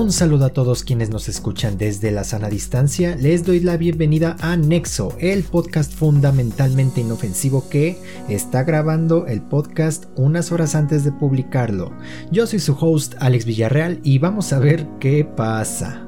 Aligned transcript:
Un 0.00 0.12
saludo 0.12 0.46
a 0.46 0.48
todos 0.48 0.82
quienes 0.82 1.10
nos 1.10 1.28
escuchan 1.28 1.76
desde 1.76 2.10
la 2.10 2.24
sana 2.24 2.48
distancia. 2.48 3.16
Les 3.16 3.44
doy 3.44 3.60
la 3.60 3.76
bienvenida 3.76 4.34
a 4.40 4.56
Nexo, 4.56 5.14
el 5.18 5.42
podcast 5.42 5.92
fundamentalmente 5.92 7.02
inofensivo 7.02 7.68
que 7.68 7.98
está 8.26 8.62
grabando 8.62 9.26
el 9.26 9.42
podcast 9.42 10.06
unas 10.16 10.52
horas 10.52 10.74
antes 10.74 11.04
de 11.04 11.12
publicarlo. 11.12 11.92
Yo 12.32 12.46
soy 12.46 12.60
su 12.60 12.74
host 12.80 13.12
Alex 13.18 13.44
Villarreal 13.44 14.00
y 14.02 14.16
vamos 14.16 14.54
a 14.54 14.58
ver 14.58 14.86
qué 15.00 15.22
pasa. 15.22 16.00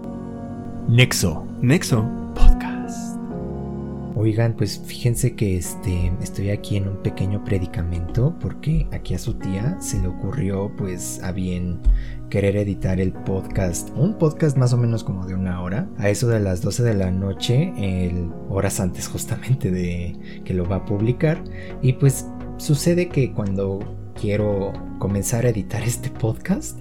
Nexo. 0.88 1.46
Nexo. 1.60 2.22
Oigan, 4.22 4.54
pues 4.54 4.78
fíjense 4.78 5.34
que 5.34 5.56
este, 5.56 6.12
estoy 6.22 6.50
aquí 6.50 6.76
en 6.76 6.86
un 6.86 7.02
pequeño 7.02 7.42
predicamento 7.44 8.32
porque 8.40 8.86
aquí 8.92 9.14
a 9.14 9.18
su 9.18 9.34
tía 9.34 9.76
se 9.80 10.00
le 10.00 10.06
ocurrió 10.06 10.70
pues 10.76 11.20
a 11.24 11.32
bien 11.32 11.80
querer 12.32 12.56
editar 12.56 12.98
el 12.98 13.12
podcast, 13.12 13.90
un 13.94 14.14
podcast 14.14 14.56
más 14.56 14.72
o 14.72 14.78
menos 14.78 15.04
como 15.04 15.26
de 15.26 15.34
una 15.34 15.60
hora, 15.60 15.86
a 15.98 16.08
eso 16.08 16.28
de 16.28 16.40
las 16.40 16.62
12 16.62 16.82
de 16.82 16.94
la 16.94 17.10
noche, 17.10 17.70
horas 18.48 18.80
antes 18.80 19.06
justamente 19.06 19.70
de 19.70 20.16
que 20.42 20.54
lo 20.54 20.66
va 20.66 20.76
a 20.76 20.84
publicar. 20.86 21.44
Y 21.82 21.92
pues 21.92 22.26
sucede 22.56 23.10
que 23.10 23.34
cuando 23.34 23.80
quiero 24.18 24.72
comenzar 24.98 25.44
a 25.44 25.50
editar 25.50 25.82
este 25.82 26.08
podcast, 26.08 26.78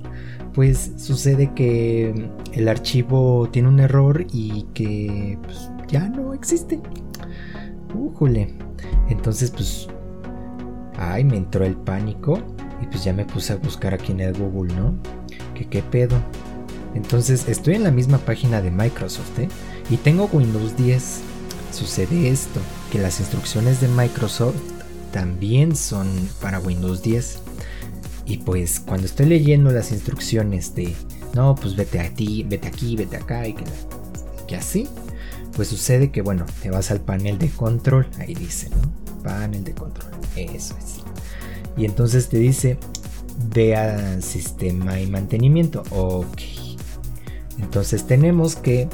pues 0.53 0.93
sucede 0.95 1.53
que 1.53 2.29
el 2.53 2.69
archivo 2.69 3.49
tiene 3.51 3.67
un 3.67 3.81
error 3.81 4.25
y 4.31 4.67
que 4.73 5.37
pues, 5.43 5.69
ya 5.89 6.07
no 6.07 6.33
existe. 6.33 6.79
Újule. 7.93 8.55
Entonces, 9.09 9.51
pues. 9.51 9.89
Ay, 10.97 11.25
me 11.25 11.35
entró 11.35 11.65
el 11.65 11.75
pánico. 11.75 12.39
Y 12.81 12.87
pues 12.87 13.03
ya 13.03 13.13
me 13.13 13.25
puse 13.25 13.53
a 13.53 13.57
buscar 13.57 13.93
aquí 13.93 14.11
en 14.11 14.21
el 14.21 14.33
Google, 14.33 14.73
¿no? 14.73 14.95
Que 15.53 15.67
qué 15.67 15.83
pedo. 15.83 16.21
Entonces, 16.95 17.47
estoy 17.47 17.75
en 17.75 17.83
la 17.83 17.91
misma 17.91 18.17
página 18.17 18.61
de 18.61 18.71
Microsoft, 18.71 19.39
¿eh? 19.39 19.47
Y 19.89 19.97
tengo 19.97 20.29
Windows 20.31 20.75
10. 20.75 21.21
Sucede 21.71 22.29
esto: 22.29 22.59
que 22.91 22.99
las 22.99 23.19
instrucciones 23.19 23.79
de 23.79 23.87
Microsoft 23.87 24.55
también 25.11 25.75
son 25.75 26.07
para 26.41 26.59
Windows 26.59 27.01
10. 27.01 27.39
Y 28.25 28.37
pues 28.37 28.79
cuando 28.79 29.07
estoy 29.07 29.25
leyendo 29.25 29.71
las 29.71 29.91
instrucciones 29.91 30.73
de, 30.75 30.95
no, 31.33 31.55
pues 31.55 31.75
vete 31.75 31.99
a 31.99 32.13
ti, 32.13 32.45
vete 32.47 32.67
aquí, 32.67 32.95
vete 32.95 33.17
acá 33.17 33.47
y 33.47 33.53
que, 33.53 33.63
que 34.47 34.55
así, 34.55 34.87
pues 35.55 35.67
sucede 35.67 36.11
que, 36.11 36.21
bueno, 36.21 36.45
te 36.61 36.69
vas 36.69 36.91
al 36.91 37.01
panel 37.01 37.37
de 37.37 37.49
control, 37.49 38.07
ahí 38.19 38.33
dice, 38.33 38.69
¿no? 38.69 39.21
Panel 39.23 39.63
de 39.63 39.73
control, 39.73 40.11
eso 40.35 40.75
es. 40.77 40.97
Y 41.77 41.85
entonces 41.85 42.29
te 42.29 42.37
dice, 42.37 42.77
ve 43.53 43.75
a 43.75 44.21
sistema 44.21 44.99
y 44.99 45.07
mantenimiento, 45.07 45.83
ok. 45.91 46.41
Entonces 47.59 48.05
tenemos 48.05 48.55
que, 48.55 48.87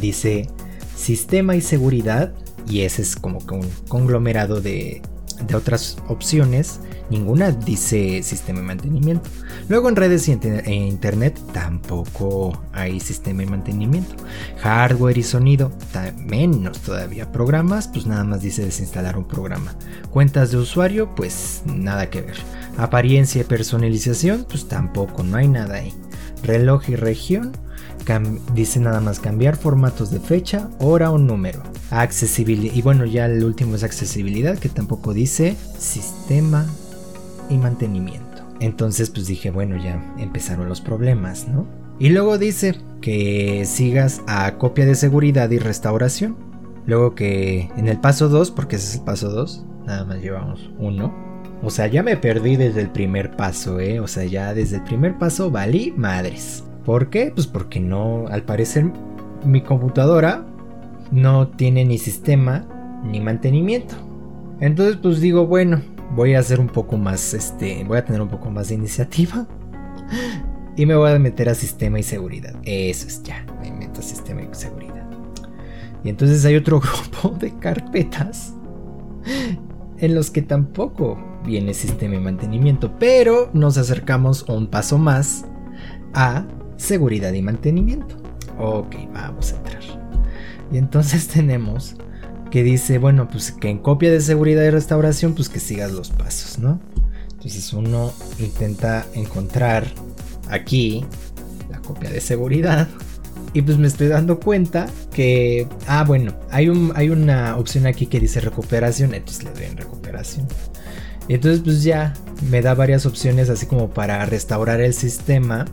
dice, 0.00 0.48
sistema 0.96 1.56
y 1.56 1.60
seguridad, 1.60 2.32
y 2.68 2.80
ese 2.80 3.02
es 3.02 3.16
como 3.16 3.44
que 3.46 3.54
un 3.54 3.68
conglomerado 3.88 4.60
de, 4.60 5.02
de 5.46 5.54
otras 5.56 5.96
opciones 6.08 6.80
Ninguna 7.10 7.50
dice 7.50 8.22
sistema 8.22 8.60
de 8.60 8.66
mantenimiento. 8.66 9.30
Luego 9.68 9.88
en 9.88 9.96
redes 9.96 10.28
en 10.28 10.72
internet 10.72 11.40
tampoco 11.52 12.62
hay 12.72 13.00
sistema 13.00 13.40
de 13.40 13.46
mantenimiento. 13.46 14.14
Hardware 14.58 15.18
y 15.18 15.22
sonido, 15.22 15.72
menos 16.18 16.80
todavía. 16.80 17.32
Programas, 17.32 17.88
pues 17.88 18.06
nada 18.06 18.24
más 18.24 18.42
dice 18.42 18.64
desinstalar 18.64 19.16
un 19.16 19.26
programa. 19.26 19.74
Cuentas 20.10 20.50
de 20.50 20.58
usuario, 20.58 21.14
pues 21.14 21.62
nada 21.66 22.10
que 22.10 22.20
ver. 22.20 22.36
Apariencia 22.76 23.40
y 23.40 23.44
personalización, 23.44 24.46
pues 24.48 24.68
tampoco, 24.68 25.22
no 25.22 25.38
hay 25.38 25.48
nada 25.48 25.76
ahí. 25.76 25.94
Reloj 26.42 26.90
y 26.90 26.96
región, 26.96 27.52
dice 28.54 28.80
nada 28.80 29.00
más 29.00 29.20
cambiar 29.20 29.56
formatos 29.56 30.10
de 30.10 30.20
fecha, 30.20 30.70
hora 30.78 31.10
o 31.10 31.18
número. 31.18 31.62
Accesibilidad, 31.90 32.74
y 32.74 32.82
bueno, 32.82 33.04
ya 33.04 33.26
el 33.26 33.42
último 33.44 33.76
es 33.76 33.82
accesibilidad, 33.82 34.58
que 34.58 34.68
tampoco 34.68 35.12
dice 35.12 35.56
sistema 35.78 36.66
y 37.50 37.58
mantenimiento. 37.58 38.42
Entonces 38.60 39.10
pues 39.10 39.26
dije, 39.26 39.50
bueno, 39.50 39.76
ya 39.76 40.02
empezaron 40.18 40.68
los 40.68 40.80
problemas, 40.80 41.46
¿no? 41.48 41.66
Y 41.98 42.10
luego 42.10 42.38
dice 42.38 42.76
que 43.00 43.64
sigas 43.66 44.22
a 44.26 44.56
copia 44.56 44.86
de 44.86 44.94
seguridad 44.94 45.50
y 45.50 45.58
restauración. 45.58 46.36
Luego 46.86 47.14
que 47.14 47.70
en 47.76 47.88
el 47.88 48.00
paso 48.00 48.28
2, 48.28 48.50
porque 48.52 48.76
ese 48.76 48.86
es 48.86 48.94
el 48.96 49.04
paso 49.04 49.30
2, 49.30 49.64
nada 49.86 50.04
más 50.04 50.20
llevamos 50.20 50.70
uno. 50.78 51.14
O 51.62 51.70
sea, 51.70 51.88
ya 51.88 52.02
me 52.02 52.16
perdí 52.16 52.56
desde 52.56 52.80
el 52.80 52.90
primer 52.90 53.36
paso, 53.36 53.80
¿eh? 53.80 54.00
O 54.00 54.06
sea, 54.06 54.24
ya 54.24 54.54
desde 54.54 54.76
el 54.76 54.84
primer 54.84 55.18
paso 55.18 55.50
valí 55.50 55.92
madres. 55.96 56.64
¿Por 56.84 57.10
qué? 57.10 57.32
Pues 57.34 57.46
porque 57.46 57.80
no, 57.80 58.26
al 58.28 58.42
parecer 58.42 58.90
mi 59.44 59.60
computadora 59.60 60.46
no 61.10 61.48
tiene 61.48 61.84
ni 61.84 61.98
sistema 61.98 62.64
ni 63.04 63.20
mantenimiento. 63.20 63.94
Entonces 64.60 64.96
pues 65.02 65.20
digo, 65.20 65.46
bueno, 65.46 65.80
voy 66.14 66.34
a 66.34 66.40
hacer 66.40 66.60
un 66.60 66.68
poco 66.68 66.96
más, 66.96 67.34
este, 67.34 67.84
voy 67.84 67.98
a 67.98 68.04
tener 68.04 68.20
un 68.20 68.28
poco 68.28 68.50
más 68.50 68.68
de 68.68 68.74
iniciativa. 68.74 69.46
Y 70.76 70.86
me 70.86 70.94
voy 70.94 71.10
a 71.10 71.18
meter 71.18 71.48
a 71.48 71.54
sistema 71.54 71.98
y 71.98 72.04
seguridad. 72.04 72.54
Eso 72.62 73.08
es 73.08 73.22
ya, 73.22 73.44
me 73.60 73.72
meto 73.72 74.00
a 74.00 74.02
sistema 74.02 74.42
y 74.42 74.48
seguridad. 74.52 75.08
Y 76.04 76.08
entonces 76.08 76.44
hay 76.44 76.56
otro 76.56 76.80
grupo 77.12 77.36
de 77.36 77.56
carpetas 77.58 78.54
en 79.98 80.14
los 80.14 80.30
que 80.30 80.42
tampoco 80.42 81.18
viene 81.44 81.74
sistema 81.74 82.14
y 82.14 82.20
mantenimiento, 82.20 82.96
pero 82.98 83.50
nos 83.52 83.78
acercamos 83.78 84.42
un 84.48 84.68
paso 84.68 84.98
más 84.98 85.44
a 86.14 86.46
seguridad 86.76 87.32
y 87.32 87.42
mantenimiento. 87.42 88.16
Ok, 88.58 88.94
vamos 89.12 89.52
a 89.52 89.56
entrar. 89.56 89.82
Y 90.70 90.78
entonces 90.78 91.28
tenemos 91.34 91.96
que 92.50 92.62
dice, 92.62 92.98
bueno, 92.98 93.28
pues 93.28 93.52
que 93.52 93.68
en 93.68 93.78
copia 93.78 94.10
de 94.10 94.20
seguridad 94.20 94.64
y 94.64 94.70
restauración, 94.70 95.34
pues 95.34 95.48
que 95.48 95.60
sigas 95.60 95.92
los 95.92 96.10
pasos, 96.10 96.58
¿no? 96.58 96.80
Entonces 97.32 97.72
uno 97.72 98.12
intenta 98.38 99.06
encontrar 99.14 99.86
aquí 100.48 101.04
la 101.70 101.78
copia 101.78 102.10
de 102.10 102.20
seguridad 102.20 102.88
y 103.52 103.62
pues 103.62 103.78
me 103.78 103.86
estoy 103.86 104.08
dando 104.08 104.40
cuenta 104.40 104.86
que, 105.12 105.68
ah, 105.86 106.04
bueno, 106.04 106.34
hay, 106.50 106.68
un, 106.68 106.92
hay 106.96 107.10
una 107.10 107.56
opción 107.56 107.86
aquí 107.86 108.06
que 108.06 108.20
dice 108.20 108.40
recuperación, 108.40 109.14
entonces 109.14 109.44
le 109.44 109.52
doy 109.52 109.64
en 109.64 109.76
recuperación. 109.76 110.46
Y 111.28 111.34
entonces 111.34 111.60
pues 111.62 111.82
ya 111.82 112.14
me 112.50 112.62
da 112.62 112.74
varias 112.74 113.04
opciones 113.04 113.50
así 113.50 113.66
como 113.66 113.90
para 113.90 114.24
restaurar 114.24 114.80
el 114.80 114.94
sistema 114.94 115.66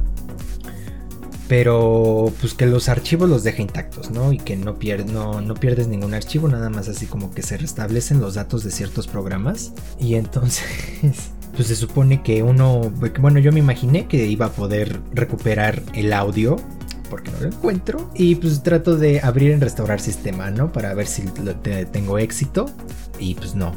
pero 1.48 2.34
pues 2.42 2.54
que 2.54 2.66
los 2.66 2.90
archivos 2.90 3.30
los 3.30 3.44
deje 3.44 3.62
intactos, 3.62 4.10
¿no? 4.10 4.32
Y 4.32 4.38
que 4.38 4.56
no, 4.56 4.76
no, 5.06 5.42
no, 5.42 5.54
pierdes 5.56 5.88
ningún 5.88 6.14
archivo, 6.14 6.48
nada 6.48 6.70
más 6.70 6.88
así 6.88 7.06
como 7.06 7.34
que 7.34 7.44
se 7.44 7.58
restablecen 7.58 8.20
los 8.20 8.36
datos 8.36 8.64
de 8.64 8.72
ciertos 8.72 9.08
programas. 9.08 9.74
Y 10.00 10.16
entonces, 10.16 10.66
pues 11.56 11.68
se 11.68 11.76
supone 11.76 12.24
que 12.24 12.42
uno, 12.42 12.92
bueno, 13.20 13.40
yo 13.40 13.52
me 13.52 13.60
imaginé 13.60 14.08
que 14.08 14.26
iba 14.26 14.48
a 14.48 14.52
poder 14.52 15.00
recuperar 15.14 15.82
el 15.94 16.14
audio. 16.14 16.58
Porque 17.10 17.30
no 17.30 17.40
lo 17.40 17.48
encuentro. 17.48 18.10
Y 18.16 18.34
pues 18.36 18.64
trato 18.64 18.98
de 18.98 19.22
abrir 19.22 19.52
en 19.52 19.62
restaurar 19.62 20.02
sistema, 20.02 20.50
¿no? 20.50 20.72
Para 20.72 20.96
ver 20.96 21.06
si 21.06 21.22
tengo 21.92 22.18
éxito. 22.18 22.66
Y 23.20 23.36
pues 23.36 23.54
no, 23.54 23.74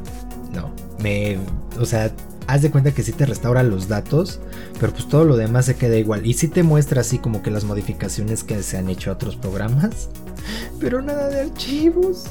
no. 0.54 0.72
Me, 0.98 1.38
o 1.78 1.84
sea, 1.84 2.10
haz 2.48 2.62
de 2.62 2.70
cuenta 2.70 2.92
que 2.92 3.02
sí 3.02 3.12
te 3.12 3.26
restaura 3.26 3.62
los 3.62 3.88
datos, 3.88 4.40
pero 4.80 4.92
pues 4.92 5.06
todo 5.06 5.24
lo 5.24 5.36
demás 5.36 5.66
se 5.66 5.76
queda 5.76 5.96
igual. 5.96 6.26
Y 6.26 6.32
sí 6.32 6.48
te 6.48 6.62
muestra 6.62 7.02
así 7.02 7.18
como 7.18 7.42
que 7.42 7.50
las 7.50 7.64
modificaciones 7.64 8.42
que 8.42 8.62
se 8.62 8.78
han 8.78 8.88
hecho 8.88 9.10
a 9.10 9.14
otros 9.14 9.36
programas, 9.36 10.08
pero 10.80 11.02
nada 11.02 11.28
de 11.28 11.42
archivos. 11.42 12.24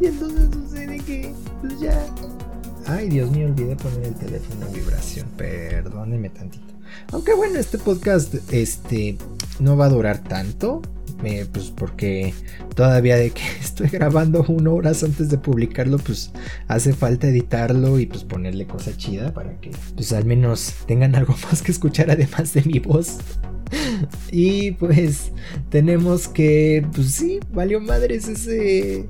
Y 0.00 0.06
entonces 0.06 0.48
sucede 0.52 1.00
que, 1.00 1.34
pues 1.60 1.80
ya. 1.80 2.06
Ay, 2.86 3.08
Dios 3.08 3.30
mío, 3.30 3.46
olvidé 3.46 3.74
poner 3.76 4.04
el 4.04 4.14
teléfono 4.14 4.66
vibración. 4.72 5.26
Perdónenme 5.36 6.30
tantito. 6.30 6.72
Aunque 7.10 7.34
bueno, 7.34 7.58
este 7.58 7.78
podcast 7.78 8.34
este 8.52 9.18
no 9.58 9.76
va 9.76 9.86
a 9.86 9.88
durar 9.88 10.18
tanto 10.18 10.80
pues 11.52 11.72
porque 11.74 12.34
todavía 12.74 13.16
de 13.16 13.30
que 13.30 13.42
estoy 13.60 13.88
grabando 13.88 14.44
una 14.48 14.70
horas 14.70 15.02
antes 15.02 15.30
de 15.30 15.38
publicarlo, 15.38 15.98
pues 15.98 16.32
hace 16.68 16.92
falta 16.92 17.28
editarlo 17.28 17.98
y 17.98 18.06
pues 18.06 18.24
ponerle 18.24 18.66
cosa 18.66 18.96
chida 18.96 19.32
para 19.32 19.58
que 19.60 19.70
pues 19.94 20.12
al 20.12 20.24
menos 20.24 20.74
tengan 20.86 21.14
algo 21.16 21.34
más 21.50 21.62
que 21.62 21.72
escuchar 21.72 22.10
además 22.10 22.54
de 22.54 22.62
mi 22.62 22.78
voz. 22.78 23.18
Y 24.30 24.72
pues 24.72 25.32
tenemos 25.70 26.28
que, 26.28 26.86
pues 26.94 27.12
sí, 27.12 27.40
valió 27.52 27.80
madres 27.80 28.28
ese, 28.28 29.08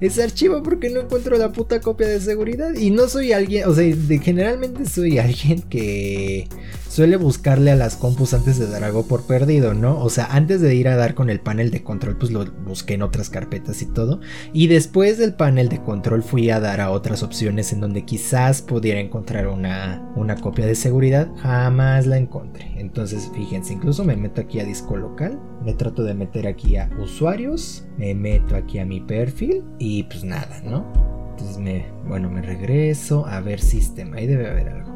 ese 0.00 0.22
archivo 0.22 0.62
porque 0.62 0.90
no 0.90 1.00
encuentro 1.00 1.36
la 1.38 1.52
puta 1.52 1.80
copia 1.80 2.06
de 2.06 2.20
seguridad. 2.20 2.74
Y 2.74 2.90
no 2.90 3.08
soy 3.08 3.32
alguien, 3.32 3.68
o 3.68 3.74
sea, 3.74 3.84
de, 3.84 4.18
generalmente 4.18 4.86
soy 4.86 5.18
alguien 5.18 5.62
que 5.62 6.48
suele 6.88 7.16
buscarle 7.16 7.70
a 7.70 7.76
las 7.76 7.96
compus 7.96 8.32
antes 8.32 8.58
de 8.58 8.66
dar 8.66 8.84
algo 8.84 9.06
por 9.06 9.26
perdido, 9.26 9.74
¿no? 9.74 10.00
O 10.00 10.08
sea, 10.08 10.28
antes 10.30 10.60
de 10.60 10.74
ir 10.74 10.88
a 10.88 10.96
dar 10.96 11.14
con 11.14 11.28
el 11.28 11.40
panel 11.40 11.70
de 11.70 11.82
control, 11.82 12.16
pues 12.16 12.30
lo 12.30 12.44
busqué 12.66 12.94
en 12.94 13.02
otras 13.02 13.28
carpetas 13.28 13.82
y 13.82 13.86
todo. 13.86 14.20
Y 14.52 14.68
después 14.68 15.18
del 15.18 15.34
panel 15.34 15.68
de 15.68 15.82
control 15.82 16.22
fui 16.22 16.50
a 16.50 16.60
dar 16.60 16.80
a 16.80 16.90
otras 16.90 17.22
opciones 17.22 17.72
en 17.72 17.80
donde 17.80 18.04
quizás 18.04 18.62
pudiera 18.62 19.00
encontrar 19.00 19.48
una, 19.48 20.10
una 20.16 20.36
copia 20.36 20.66
de 20.66 20.74
seguridad. 20.74 21.28
Jamás 21.42 22.06
la 22.06 22.16
encontré. 22.16 22.72
Entonces, 22.76 23.30
fíjense, 23.34 23.74
incluso 23.74 24.04
me 24.04 24.16
meto 24.16 24.40
aquí 24.40 24.60
a 24.60 24.64
disco 24.64 24.96
local, 24.96 25.38
me 25.66 25.74
trato 25.74 26.04
de 26.04 26.14
meter 26.14 26.46
aquí 26.46 26.76
a 26.76 26.88
usuarios, 27.02 27.84
me 27.98 28.14
meto 28.14 28.54
aquí 28.54 28.78
a 28.78 28.86
mi 28.86 29.00
perfil 29.00 29.64
y 29.80 30.04
pues 30.04 30.22
nada, 30.22 30.62
¿no? 30.64 30.86
Entonces 31.32 31.58
me, 31.58 31.84
bueno, 32.06 32.30
me 32.30 32.40
regreso 32.40 33.26
a 33.26 33.40
ver 33.40 33.60
sistema, 33.60 34.16
ahí 34.16 34.28
debe 34.28 34.48
haber 34.48 34.68
algo. 34.68 34.92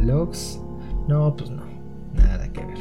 Logs, 0.00 0.62
no, 1.08 1.36
pues 1.36 1.50
no, 1.50 1.62
nada 2.14 2.50
que 2.50 2.64
ver. 2.64 2.78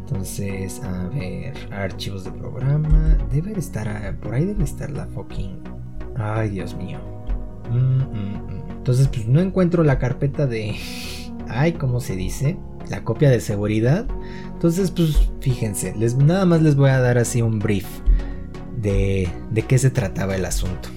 Entonces, 0.00 0.82
a 0.84 1.08
ver, 1.08 1.54
archivos 1.72 2.24
de 2.24 2.32
programa, 2.32 3.16
debe 3.32 3.58
estar, 3.58 4.14
por 4.18 4.34
ahí 4.34 4.44
debe 4.44 4.64
estar 4.64 4.90
la 4.90 5.06
fucking... 5.06 5.62
Ay, 6.16 6.50
Dios 6.50 6.76
mío. 6.76 6.98
Mm, 7.70 7.76
mm, 7.76 8.34
mm. 8.48 8.70
Entonces, 8.76 9.08
pues 9.08 9.26
no 9.26 9.40
encuentro 9.40 9.82
la 9.82 9.98
carpeta 9.98 10.46
de... 10.46 10.74
Ay, 11.48 11.72
¿cómo 11.72 12.00
se 12.00 12.16
dice? 12.16 12.58
La 12.90 13.02
copia 13.04 13.30
de 13.30 13.40
seguridad. 13.40 14.06
Entonces, 14.52 14.90
pues 14.90 15.16
fíjense, 15.40 15.94
les, 15.96 16.16
nada 16.16 16.44
más 16.44 16.60
les 16.60 16.76
voy 16.76 16.90
a 16.90 17.00
dar 17.00 17.16
así 17.16 17.40
un 17.40 17.58
brief 17.58 17.86
de, 18.76 19.28
de 19.50 19.62
qué 19.62 19.78
se 19.78 19.90
trataba 19.90 20.36
el 20.36 20.44
asunto. 20.44 20.90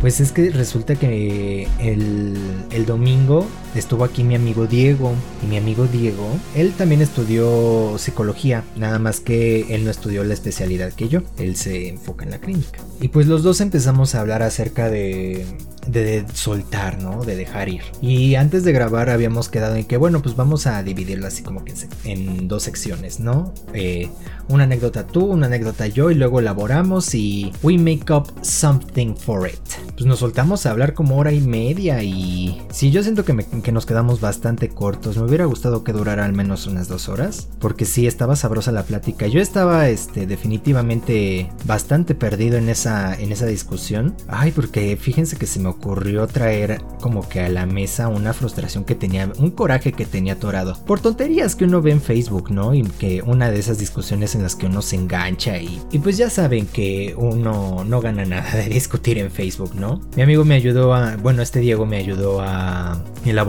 Pues 0.00 0.18
es 0.20 0.32
que 0.32 0.48
resulta 0.50 0.94
que 0.94 1.68
el, 1.78 2.36
el, 2.70 2.86
domingo 2.86 3.46
estuvo 3.74 4.04
aquí 4.04 4.24
mi 4.24 4.34
amigo 4.34 4.66
Diego. 4.66 5.12
Y 5.42 5.46
mi 5.46 5.56
amigo 5.56 5.86
Diego, 5.86 6.28
él 6.54 6.72
también 6.72 7.00
estudió 7.00 7.96
psicología, 7.98 8.64
nada 8.76 8.98
más 8.98 9.20
que 9.20 9.74
él 9.74 9.84
no 9.84 9.90
estudió 9.90 10.24
la 10.24 10.34
especialidad 10.34 10.92
que 10.92 11.08
yo. 11.08 11.22
Él 11.38 11.56
se 11.56 11.88
enfoca 11.88 12.24
en 12.24 12.30
la 12.30 12.38
clínica. 12.38 12.80
Y 13.00 13.08
pues 13.08 13.26
los 13.26 13.42
dos 13.42 13.60
empezamos 13.60 14.14
a 14.14 14.20
hablar 14.20 14.42
acerca 14.42 14.90
de 14.90 15.46
de 15.86 16.24
soltar, 16.34 17.02
¿no? 17.02 17.24
De 17.24 17.36
dejar 17.36 17.68
ir. 17.68 17.82
Y 18.00 18.34
antes 18.34 18.64
de 18.64 18.72
grabar 18.72 19.10
habíamos 19.10 19.48
quedado 19.48 19.76
en 19.76 19.84
que, 19.84 19.96
bueno, 19.96 20.22
pues 20.22 20.36
vamos 20.36 20.66
a 20.66 20.82
dividirlo 20.82 21.26
así 21.26 21.42
como 21.42 21.64
que 21.64 21.74
en 22.04 22.48
dos 22.48 22.64
secciones, 22.64 23.20
¿no? 23.20 23.52
Eh, 23.72 24.10
una 24.48 24.64
anécdota 24.64 25.06
tú, 25.06 25.24
una 25.24 25.46
anécdota 25.46 25.86
yo 25.86 26.10
y 26.10 26.14
luego 26.14 26.40
elaboramos 26.40 27.14
y 27.14 27.52
we 27.62 27.78
make 27.78 28.12
up 28.12 28.32
something 28.42 29.14
for 29.14 29.48
it. 29.48 29.60
Pues 29.92 30.06
nos 30.06 30.18
soltamos 30.20 30.66
a 30.66 30.70
hablar 30.70 30.94
como 30.94 31.16
hora 31.16 31.32
y 31.32 31.40
media 31.40 32.02
y 32.02 32.60
sí, 32.70 32.90
yo 32.90 33.02
siento 33.02 33.24
que, 33.24 33.32
que 33.62 33.72
nos 33.72 33.86
quedamos 33.86 34.20
bastante 34.20 34.68
cortos. 34.68 35.16
Me 35.16 35.24
hubiera 35.24 35.44
gustado 35.44 35.84
que 35.84 35.92
durara 35.92 36.24
al 36.24 36.32
menos 36.32 36.66
unas 36.66 36.88
dos 36.88 37.08
horas 37.08 37.48
porque 37.58 37.84
sí, 37.84 38.06
estaba 38.06 38.36
sabrosa 38.36 38.72
la 38.72 38.84
plática. 38.84 39.26
Yo 39.26 39.40
estaba, 39.40 39.88
este, 39.88 40.26
definitivamente 40.26 41.50
bastante 41.64 42.14
perdido 42.14 42.58
en 42.58 42.68
esa, 42.68 43.14
en 43.14 43.32
esa 43.32 43.46
discusión. 43.46 44.14
Ay, 44.28 44.52
porque 44.52 44.96
fíjense 44.96 45.36
que 45.36 45.46
se 45.46 45.60
me 45.60 45.68
ocurrió 45.68 46.26
traer 46.26 46.82
como 47.00 47.28
que 47.28 47.40
a 47.40 47.48
la 47.48 47.66
mesa 47.66 48.08
una 48.08 48.32
frustración 48.32 48.84
que 48.84 48.94
tenía, 48.94 49.30
un 49.38 49.50
coraje 49.50 49.92
que 49.92 50.06
tenía 50.06 50.34
atorado. 50.34 50.76
Por 50.86 51.00
tonterías 51.00 51.54
que 51.56 51.64
uno 51.64 51.82
ve 51.82 51.92
en 51.92 52.00
Facebook, 52.00 52.50
¿no? 52.50 52.74
Y 52.74 52.82
que 52.82 53.22
una 53.22 53.50
de 53.50 53.58
esas 53.58 53.78
discusiones 53.78 54.34
en 54.34 54.42
las 54.42 54.56
que 54.56 54.66
uno 54.66 54.82
se 54.82 54.96
engancha 54.96 55.58
y, 55.58 55.80
y 55.90 55.98
pues 55.98 56.16
ya 56.16 56.30
saben 56.30 56.66
que 56.66 57.14
uno 57.16 57.84
no 57.84 58.00
gana 58.00 58.24
nada 58.24 58.56
de 58.56 58.68
discutir 58.68 59.18
en 59.18 59.30
Facebook, 59.30 59.74
¿no? 59.74 60.00
Mi 60.16 60.22
amigo 60.22 60.44
me 60.44 60.54
ayudó 60.54 60.94
a, 60.94 61.16
bueno, 61.16 61.42
este 61.42 61.60
Diego 61.60 61.86
me 61.86 61.96
ayudó 61.96 62.40
a 62.40 63.02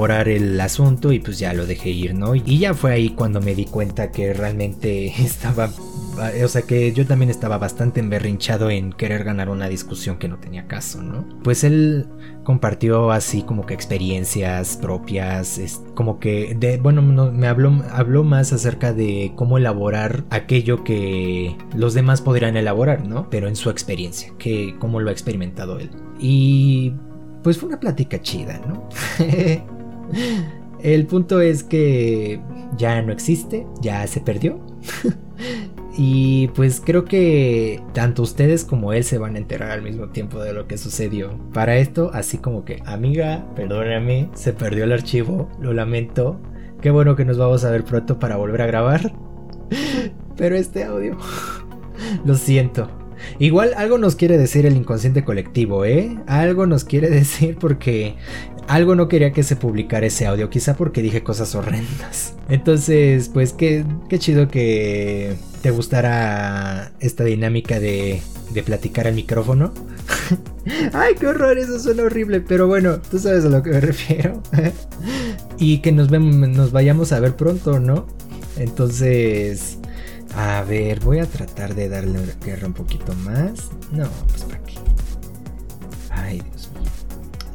el 0.10 0.60
asunto 0.60 1.12
y 1.12 1.20
pues 1.20 1.38
ya 1.38 1.54
lo 1.54 1.66
dejé 1.66 1.90
ir, 1.90 2.16
¿no? 2.16 2.34
Y 2.36 2.58
ya 2.58 2.74
fue 2.74 2.94
ahí 2.94 3.10
cuando 3.10 3.42
me 3.42 3.54
di 3.54 3.66
cuenta 3.66 4.12
que 4.12 4.34
realmente 4.34 5.08
estaba 5.24 5.70
o 6.44 6.48
sea 6.48 6.62
que 6.64 6.92
yo 6.94 7.06
también 7.06 7.30
estaba 7.30 7.58
bastante 7.58 8.00
emberrinchado 8.00 8.70
en 8.70 8.92
querer 8.94 9.24
ganar 9.24 9.50
una 9.50 9.68
discusión 9.68 10.18
que 10.18 10.28
no 10.28 10.38
tenía 10.38 10.68
caso, 10.68 11.02
¿no? 11.02 11.26
Pues 11.44 11.64
él 11.64 12.08
compartió 12.44 13.12
así 13.12 13.44
como 13.44 13.66
que 13.66 13.74
experiencias 13.74 14.78
propias, 14.78 15.60
como 15.96 16.20
que 16.20 16.80
bueno, 16.82 17.02
me 17.02 17.48
habló, 17.48 17.84
habló 17.92 18.24
más 18.24 18.54
acerca 18.54 18.94
de 18.94 19.34
cómo 19.36 19.58
elaborar 19.58 20.24
aquello 20.30 20.84
que 20.84 21.56
los 21.76 21.94
demás 21.94 22.22
podrían 22.22 22.58
elaborar, 22.58 23.06
¿no? 23.06 23.30
Pero 23.30 23.48
en 23.48 23.56
su 23.56 23.70
experiencia, 23.70 24.34
que 24.38 24.76
cómo 24.80 25.00
lo 25.00 25.10
ha 25.10 25.14
experimentado 25.14 25.80
él. 25.80 25.92
Y 26.20 26.94
pues 27.44 27.58
fue 27.58 27.70
una 27.70 27.80
plática 27.80 28.22
chida, 28.22 28.62
¿no? 28.68 28.88
El 30.82 31.06
punto 31.06 31.42
es 31.42 31.64
que 31.64 32.42
ya 32.78 33.02
no 33.02 33.12
existe, 33.12 33.68
ya 33.82 34.06
se 34.08 34.20
perdió. 34.20 34.60
Y 35.98 36.48
pues 36.50 36.82
creo 36.84 37.04
que 37.04 37.82
tanto 37.94 38.24
ustedes 38.24 38.64
como 38.64 38.94
él 38.94 39.04
se 39.04 39.18
van 39.18 39.36
a 39.36 39.40
enterar 39.40 39.72
al 39.72 39.82
mismo 39.82 40.10
tiempo 40.10 40.42
de 40.42 40.54
lo 40.54 40.66
que 40.66 40.78
sucedió. 40.78 41.38
Para 41.54 41.78
esto, 41.78 42.12
así 42.14 42.38
como 42.38 42.64
que, 42.64 42.82
amiga, 42.86 43.46
perdóname, 43.56 44.30
se 44.34 44.54
perdió 44.54 44.86
el 44.86 44.94
archivo, 44.94 45.50
lo 45.60 45.74
lamento. 45.74 46.40
Qué 46.82 46.92
bueno 46.92 47.16
que 47.16 47.26
nos 47.26 47.38
vamos 47.38 47.66
a 47.66 47.72
ver 47.72 47.84
pronto 47.84 48.20
para 48.20 48.38
volver 48.38 48.62
a 48.62 48.68
grabar. 48.68 49.14
Pero 50.38 50.56
este 50.56 50.86
audio, 50.86 51.18
lo 52.26 52.36
siento. 52.36 52.90
Igual 53.38 53.74
algo 53.76 53.98
nos 53.98 54.16
quiere 54.16 54.38
decir 54.38 54.66
el 54.66 54.78
inconsciente 54.78 55.24
colectivo, 55.24 55.86
¿eh? 55.86 56.18
Algo 56.26 56.66
nos 56.66 56.84
quiere 56.86 57.10
decir 57.10 57.58
porque 57.60 58.16
algo 58.72 58.96
no 58.96 59.10
quería 59.10 59.34
que 59.34 59.44
se 59.44 59.58
publicara 59.58 60.06
ese 60.06 60.26
audio, 60.26 60.50
quizá 60.50 60.76
porque 60.76 61.02
dije 61.02 61.24
cosas 61.24 61.56
horrendas. 61.56 62.36
Entonces, 62.48 63.30
pues 63.30 63.52
qué, 63.52 63.84
qué 64.08 64.18
chido 64.18 64.48
que 64.48 65.36
te 65.62 65.72
gustara 65.72 66.94
esta 67.02 67.26
dinámica 67.26 67.82
de, 67.82 68.22
de 68.54 68.64
platicar 68.64 69.08
al 69.08 69.16
micrófono. 69.16 69.74
Ay, 70.94 71.16
qué 71.20 71.28
horror, 71.28 71.58
eso 71.58 71.80
suena 71.80 72.04
horrible, 72.04 72.40
pero 72.40 72.68
bueno, 72.68 73.00
tú 73.02 73.20
sabes 73.20 73.44
a 73.44 73.50
lo 73.50 73.62
que 73.62 73.72
me 73.72 73.82
refiero. 73.82 74.42
y 75.58 75.80
que 75.80 75.92
nos, 75.92 76.10
nos 76.10 76.72
vayamos 76.72 77.12
a 77.12 77.20
ver 77.20 77.36
pronto, 77.36 77.80
¿no? 77.80 78.08
Entonces, 78.56 79.80
a 80.34 80.64
ver, 80.64 81.02
voy 81.02 81.20
a 81.20 81.26
tratar 81.26 81.76
de 81.76 81.90
darle 81.90 82.20
guerra 82.46 82.68
un 82.68 82.74
poquito 82.74 83.14
más. 83.16 83.70
No, 83.92 84.08
pues 84.30 84.44
para 84.44 84.64
qué. 84.64 84.76
Ay, 86.10 86.42
Dios. 86.50 86.61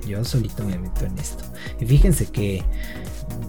Yo 0.07 0.25
solito 0.25 0.65
me 0.65 0.79
meto 0.79 1.05
en 1.05 1.19
esto. 1.19 1.45
Y 1.81 1.87
fíjense 1.87 2.27
que 2.27 2.63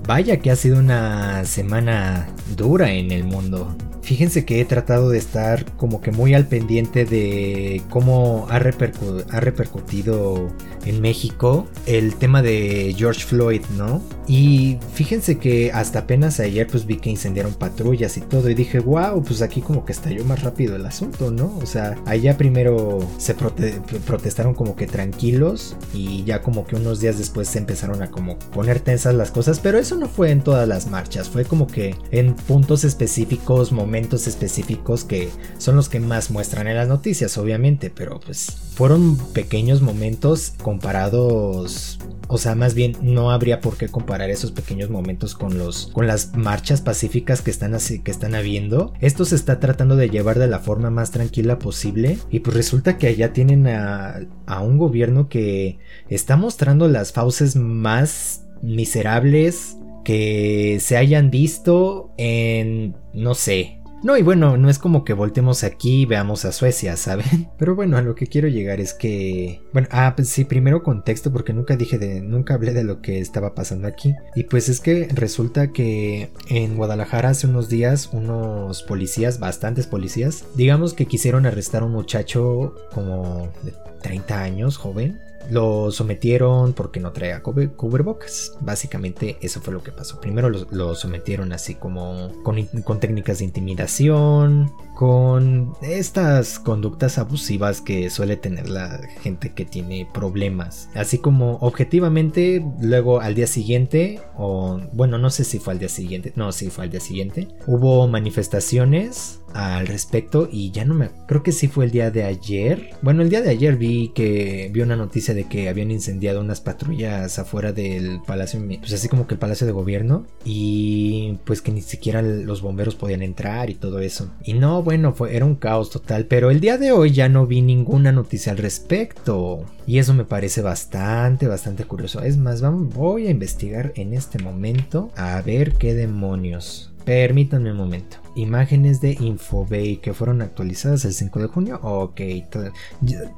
vaya 0.07 0.37
que 0.39 0.51
ha 0.51 0.55
sido 0.55 0.79
una 0.79 1.45
semana 1.45 2.27
dura 2.55 2.91
en 2.91 3.11
el 3.11 3.23
mundo. 3.23 3.75
Fíjense 4.01 4.45
que 4.45 4.61
he 4.61 4.65
tratado 4.65 5.09
de 5.09 5.17
estar 5.17 5.65
como 5.75 5.99
que 5.99 6.11
muy 6.11 6.33
al 6.33 6.47
pendiente 6.47 7.03
de 7.05 7.81
cómo 7.89 8.47
ha, 8.49 8.57
repercutido 8.59 10.47
en 10.85 11.01
México 11.01 11.67
el 11.85 12.15
tema 12.15 12.41
de 12.41 12.93
George 12.97 13.23
Floyd, 13.23 13.61
¿no? 13.77 14.01
Y 14.27 14.77
fíjense 14.93 15.37
que 15.37 15.71
hasta 15.71 15.99
apenas 15.99 16.39
ayer 16.39 16.67
pues 16.67 16.85
vi 16.85 16.97
que 16.97 17.09
incendiaron 17.09 17.53
patrullas 17.53 18.17
y 18.17 18.21
todo 18.21 18.49
y 18.49 18.55
dije, 18.55 18.79
wow, 18.79 19.23
pues 19.23 19.41
aquí 19.41 19.61
como 19.61 19.85
que 19.85 19.93
estalló 19.93 20.25
más 20.25 20.43
rápido 20.43 20.75
el 20.75 20.85
asunto, 20.85 21.31
¿no? 21.31 21.57
O 21.61 21.65
sea, 21.65 21.95
allá 22.05 22.37
primero 22.37 22.99
se 23.17 23.33
protestaron 23.33 24.53
como 24.53 24.75
que 24.75 24.85
tranquilos 24.85 25.77
y 25.93 26.23
ya 26.25 26.41
como 26.41 26.65
que 26.65 26.75
unos 26.75 26.99
días 26.99 27.17
después 27.17 27.47
se 27.47 27.59
empezaron 27.59 28.01
a 28.01 28.11
como 28.11 28.37
poner 28.37 28.79
tensas 28.79 29.15
las 29.15 29.31
cosas, 29.31 29.59
pero 29.59 29.77
eso 29.77 29.95
no 29.95 30.07
fue 30.07 30.31
en 30.31 30.41
todas 30.41 30.67
las 30.67 30.87
marchas, 30.87 31.29
fue 31.29 31.45
como 31.45 31.67
que 31.67 31.95
en 32.11 32.35
puntos 32.35 32.83
específicos, 32.83 33.71
momentos 33.71 34.27
específicos 34.27 35.03
que 35.03 35.29
son 35.57 35.75
los 35.75 35.89
que 35.89 35.99
más 35.99 36.31
muestran 36.31 36.67
en 36.67 36.75
las 36.75 36.87
noticias, 36.87 37.37
obviamente, 37.37 37.89
pero 37.89 38.19
pues 38.19 38.47
fueron 38.75 39.17
pequeños 39.33 39.81
momentos 39.81 40.53
comparados, 40.77 41.97
o 42.27 42.37
sea, 42.37 42.53
más 42.53 42.75
bien 42.75 42.95
no 43.01 43.31
habría 43.31 43.61
por 43.61 43.77
qué 43.77 43.87
comparar 43.87 44.29
esos 44.29 44.51
pequeños 44.51 44.91
momentos 44.91 45.33
con 45.33 45.57
los 45.57 45.87
con 45.87 46.05
las 46.05 46.35
marchas 46.35 46.81
pacíficas 46.81 47.41
que 47.41 47.49
están 47.49 47.73
así 47.73 48.03
que 48.03 48.11
están 48.11 48.35
habiendo. 48.35 48.93
Esto 49.01 49.25
se 49.25 49.33
está 49.33 49.59
tratando 49.59 49.95
de 49.95 50.11
llevar 50.11 50.37
de 50.37 50.47
la 50.47 50.59
forma 50.59 50.91
más 50.91 51.09
tranquila 51.09 51.57
posible 51.57 52.19
y 52.29 52.41
pues 52.41 52.55
resulta 52.55 52.99
que 52.99 53.07
allá 53.07 53.33
tienen 53.33 53.65
a, 53.65 54.19
a 54.45 54.61
un 54.61 54.77
gobierno 54.77 55.29
que 55.29 55.79
está 56.09 56.37
mostrando 56.37 56.87
las 56.87 57.11
fauces 57.11 57.55
más 57.55 58.45
miserables 58.61 59.77
que 60.05 60.77
se 60.79 60.95
hayan 60.95 61.31
visto 61.31 62.13
en 62.17 62.95
no 63.13 63.33
sé 63.33 63.76
no, 64.03 64.15
y 64.17 64.21
bueno, 64.21 64.57
no 64.57 64.69
es 64.69 64.77
como 64.79 65.03
que 65.03 65.13
voltemos 65.13 65.63
aquí 65.63 66.01
y 66.01 66.05
veamos 66.05 66.45
a 66.45 66.51
Suecia, 66.51 66.95
¿saben? 66.97 67.49
Pero 67.57 67.75
bueno, 67.75 67.97
a 67.97 68.01
lo 68.01 68.15
que 68.15 68.27
quiero 68.27 68.47
llegar 68.47 68.79
es 68.79 68.93
que. 68.93 69.61
Bueno, 69.73 69.87
ah, 69.91 70.13
pues 70.15 70.29
sí, 70.29 70.45
primero 70.45 70.83
contexto, 70.83 71.31
porque 71.31 71.53
nunca 71.53 71.75
dije 71.75 71.97
de. 71.97 72.21
Nunca 72.21 72.53
hablé 72.53 72.73
de 72.73 72.83
lo 72.83 73.01
que 73.01 73.19
estaba 73.19 73.55
pasando 73.55 73.87
aquí. 73.87 74.13
Y 74.35 74.43
pues 74.43 74.69
es 74.69 74.79
que 74.79 75.07
resulta 75.13 75.71
que 75.71 76.31
en 76.49 76.77
Guadalajara 76.77 77.29
hace 77.29 77.47
unos 77.47 77.69
días, 77.69 78.09
unos 78.13 78.83
policías, 78.83 79.39
bastantes 79.39 79.87
policías, 79.87 80.45
digamos 80.55 80.93
que 80.93 81.05
quisieron 81.05 81.45
arrestar 81.45 81.81
a 81.81 81.85
un 81.85 81.91
muchacho 81.91 82.75
como 82.93 83.49
de 83.63 83.73
30 84.01 84.41
años, 84.41 84.77
joven, 84.77 85.19
lo 85.49 85.91
sometieron 85.91 86.73
porque 86.73 86.99
no 86.99 87.11
traía 87.11 87.41
cubrebocas. 87.41 88.57
Básicamente 88.61 89.37
eso 89.41 89.61
fue 89.61 89.73
lo 89.73 89.83
que 89.83 89.91
pasó. 89.91 90.19
Primero 90.19 90.49
lo, 90.49 90.95
sometieron 90.95 91.53
así 91.53 91.75
como 91.75 92.31
con, 92.43 92.65
con 92.83 92.99
técnicas 92.99 93.39
de 93.39 93.45
intimidación, 93.45 94.71
con 94.97 95.75
estas 95.83 96.57
conductas 96.57 97.19
abusivas 97.19 97.81
que 97.81 98.09
suele 98.09 98.35
tener 98.35 98.67
la 98.67 98.99
gente 99.21 99.53
que 99.53 99.63
tiene 99.63 100.07
problemas. 100.11 100.89
Así 100.95 101.19
como 101.19 101.57
objetivamente, 101.57 102.65
luego 102.81 103.21
al 103.21 103.35
día 103.35 103.45
siguiente, 103.45 104.19
o 104.35 104.81
bueno, 104.93 105.19
no 105.19 105.29
sé 105.29 105.43
si 105.43 105.59
fue 105.59 105.73
al 105.73 105.79
día 105.79 105.89
siguiente, 105.89 106.33
no, 106.35 106.51
sí 106.51 106.71
fue 106.71 106.85
al 106.85 106.89
día 106.89 106.99
siguiente, 106.99 107.47
hubo 107.67 108.07
manifestaciones 108.07 109.39
al 109.53 109.87
respecto 109.87 110.47
y 110.51 110.71
ya 110.71 110.85
no 110.85 110.93
me 110.93 111.09
creo 111.25 111.41
que 111.41 111.51
sí 111.51 111.67
fue 111.67 111.85
el 111.85 111.91
día 111.91 112.11
de 112.11 112.23
ayer 112.23 112.91
bueno 113.01 113.21
el 113.21 113.29
día 113.29 113.41
de 113.41 113.49
ayer 113.49 113.75
vi 113.77 114.09
que 114.09 114.69
vi 114.73 114.81
una 114.81 114.95
noticia 114.95 115.33
de 115.33 115.45
que 115.45 115.69
habían 115.69 115.89
incendiado 115.89 116.41
unas 116.41 116.61
patrullas 116.61 117.39
afuera 117.39 117.71
del 117.71 118.19
palacio 118.25 118.61
pues 118.79 118.93
así 118.93 119.07
como 119.07 119.25
que 119.25 119.35
el 119.35 119.39
palacio 119.39 119.65
de 119.65 119.73
gobierno 119.73 120.25
y 120.43 121.37
pues 121.45 121.61
que 121.61 121.71
ni 121.71 121.81
siquiera 121.81 122.21
los 122.21 122.61
bomberos 122.61 122.95
podían 122.95 123.23
entrar 123.23 123.69
y 123.69 123.75
todo 123.75 123.99
eso 123.99 124.29
y 124.43 124.53
no 124.53 124.83
bueno 124.87 125.11
fue 125.11 125.35
era 125.35 125.43
un 125.43 125.55
caos 125.55 125.89
total 125.89 126.27
pero 126.27 126.49
el 126.49 126.61
día 126.61 126.77
de 126.77 126.93
hoy 126.93 127.11
ya 127.11 127.27
no 127.27 127.45
vi 127.45 127.61
ninguna 127.61 128.13
noticia 128.13 128.53
al 128.53 128.57
respecto 128.57 129.65
y 129.85 129.97
eso 129.97 130.13
me 130.13 130.23
parece 130.23 130.61
bastante 130.61 131.45
bastante 131.45 131.83
curioso 131.83 132.21
es 132.21 132.37
más 132.37 132.61
vamos, 132.61 132.93
voy 132.93 133.27
a 133.27 133.29
investigar 133.29 133.91
en 133.95 134.13
este 134.13 134.41
momento 134.41 135.11
a 135.17 135.41
ver 135.41 135.73
qué 135.73 135.93
demonios 135.93 136.93
Permítanme 137.03 137.71
un 137.71 137.77
momento. 137.77 138.17
Imágenes 138.35 138.99
de 138.99 139.15
Infobay 139.17 139.95
que 140.01 140.13
fueron 140.13 140.41
actualizadas 140.41 141.05
el 141.05 141.13
5 141.13 141.39
de 141.39 141.47
junio. 141.47 141.79
Ok, 141.81 142.19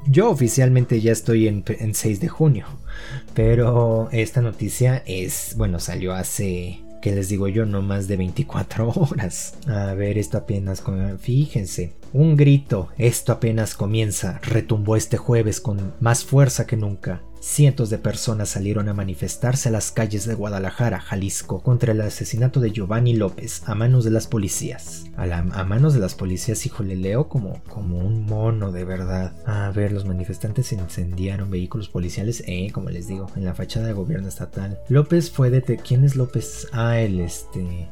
yo, 0.07 0.31
oficialmente 0.31 0.99
ya 1.01 1.11
estoy 1.11 1.47
en, 1.47 1.63
6 1.93 2.19
de 2.19 2.27
junio. 2.29 2.65
Pero 3.35 4.09
esta 4.11 4.41
noticia 4.41 5.03
es, 5.05 5.53
bueno, 5.55 5.79
salió 5.79 6.13
hace 6.13 6.79
que 7.01 7.13
les 7.13 7.29
digo 7.29 7.47
yo, 7.47 7.65
no 7.65 7.81
más 7.81 8.07
de 8.07 8.17
24 8.17 8.89
horas. 8.95 9.55
A 9.67 9.93
ver, 9.93 10.17
esto 10.17 10.37
apenas, 10.37 10.83
fíjense, 11.19 11.93
un 12.13 12.35
grito, 12.35 12.89
esto 12.97 13.31
apenas 13.31 13.75
comienza, 13.75 14.39
retumbó 14.43 14.95
este 14.95 15.17
jueves 15.17 15.61
con 15.61 15.93
más 15.99 16.23
fuerza 16.23 16.65
que 16.65 16.77
nunca. 16.77 17.21
Cientos 17.39 17.89
de 17.89 17.97
personas 17.97 18.49
salieron 18.49 18.89
a 18.89 18.93
manifestarse 18.93 19.69
a 19.69 19.71
las 19.71 19.91
calles 19.91 20.25
de 20.25 20.35
Guadalajara, 20.35 20.99
Jalisco, 20.99 21.61
contra 21.61 21.93
el 21.93 22.01
asesinato 22.01 22.59
de 22.59 22.71
Giovanni 22.71 23.15
López 23.15 23.63
a 23.65 23.75
manos 23.75 24.03
de 24.03 24.11
las 24.11 24.27
policías. 24.27 25.05
A, 25.15 25.63
manos 25.63 25.93
de 25.93 25.99
las 25.99 26.15
policías, 26.15 26.65
híjole, 26.65 26.95
leo 26.95 27.29
como, 27.29 27.61
como 27.69 27.99
un 27.99 28.25
mono 28.25 28.71
de 28.71 28.83
verdad. 28.83 29.33
A 29.45 29.71
ver, 29.71 29.91
los 29.91 30.05
manifestantes 30.05 30.71
incendiaron 30.73 31.49
vehículos 31.49 31.87
policiales, 31.87 32.43
eh, 32.45 32.71
como 32.73 32.89
les 32.89 33.07
digo, 33.07 33.27
en 33.35 33.45
la 33.45 33.53
fachada 33.53 33.87
del 33.87 33.95
gobierno 33.95 34.27
estatal. 34.27 34.79
López 34.89 35.31
fue 35.31 35.49
de... 35.49 35.77
¿Quién 35.77 36.03
es 36.03 36.15
López? 36.15 36.67
Ah, 36.73 36.99
el 36.99 37.19
este... 37.19 37.87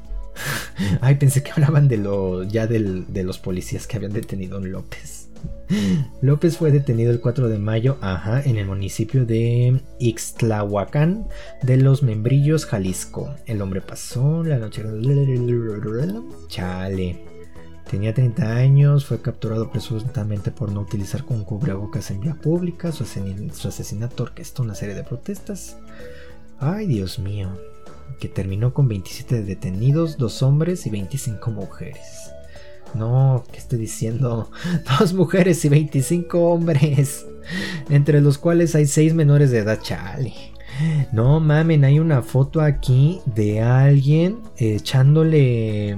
Ay, 1.02 1.16
pensé 1.16 1.44
que 1.44 1.52
hablaban 1.52 1.88
de 1.88 1.98
lo 1.98 2.44
ya 2.44 2.68
de 2.68 3.24
los 3.24 3.40
policías 3.40 3.88
que 3.88 3.98
habían 3.98 4.14
detenido 4.14 4.58
a 4.58 4.62
López. 4.62 5.28
López 6.22 6.58
fue 6.58 6.72
detenido 6.72 7.12
el 7.12 7.20
4 7.20 7.50
de 7.50 7.58
mayo, 7.58 7.98
ajá, 8.02 8.42
en 8.42 8.58
el 8.58 8.66
municipio 8.66 9.26
de 9.26 9.82
Ixtlahuacán 10.00 11.28
de 11.62 11.78
los 11.78 12.04
Membrillos, 12.04 12.66
Jalisco. 12.66 13.36
El 13.46 13.62
hombre 13.62 13.82
pasó 13.82 14.44
la 14.44 14.58
noche. 14.58 14.84
Chale. 16.48 17.24
Tenía 17.90 18.14
30 18.14 18.56
años, 18.56 19.06
fue 19.06 19.22
capturado 19.22 19.72
presuntamente 19.72 20.52
por 20.52 20.72
no 20.72 20.82
utilizar 20.82 21.24
con 21.24 21.46
cubrebocas 21.46 22.12
en 22.12 22.20
vía 22.20 22.36
pública. 22.36 22.92
Su, 22.92 23.06
su 23.06 23.68
asesinato 23.68 24.24
orquestó 24.24 24.64
una 24.64 24.76
serie 24.76 24.96
de 24.96 25.04
protestas. 25.04 25.78
Ay, 26.60 26.88
Dios 26.88 27.20
mío. 27.20 27.50
Que 28.20 28.28
terminó 28.28 28.74
con 28.74 28.88
27 28.88 29.44
detenidos, 29.44 30.18
dos 30.18 30.42
hombres 30.42 30.86
y 30.88 30.90
25 30.90 31.52
mujeres. 31.52 32.32
No, 32.94 33.44
¿qué 33.52 33.58
estoy 33.58 33.80
diciendo? 33.80 34.50
Dos 35.00 35.14
mujeres 35.14 35.64
y 35.66 35.70
25 35.70 36.40
hombres. 36.40 37.26
Entre 37.90 38.22
los 38.22 38.38
cuales 38.38 38.76
hay 38.76 38.88
6 38.88 39.14
menores 39.14 39.52
de 39.52 39.60
edad, 39.60 39.82
chale. 39.82 40.34
No 41.12 41.40
mamen, 41.40 41.84
hay 41.84 42.00
una 42.00 42.22
foto 42.22 42.62
aquí 42.62 43.20
de 43.26 43.62
alguien 43.62 44.40
echándole 44.58 45.98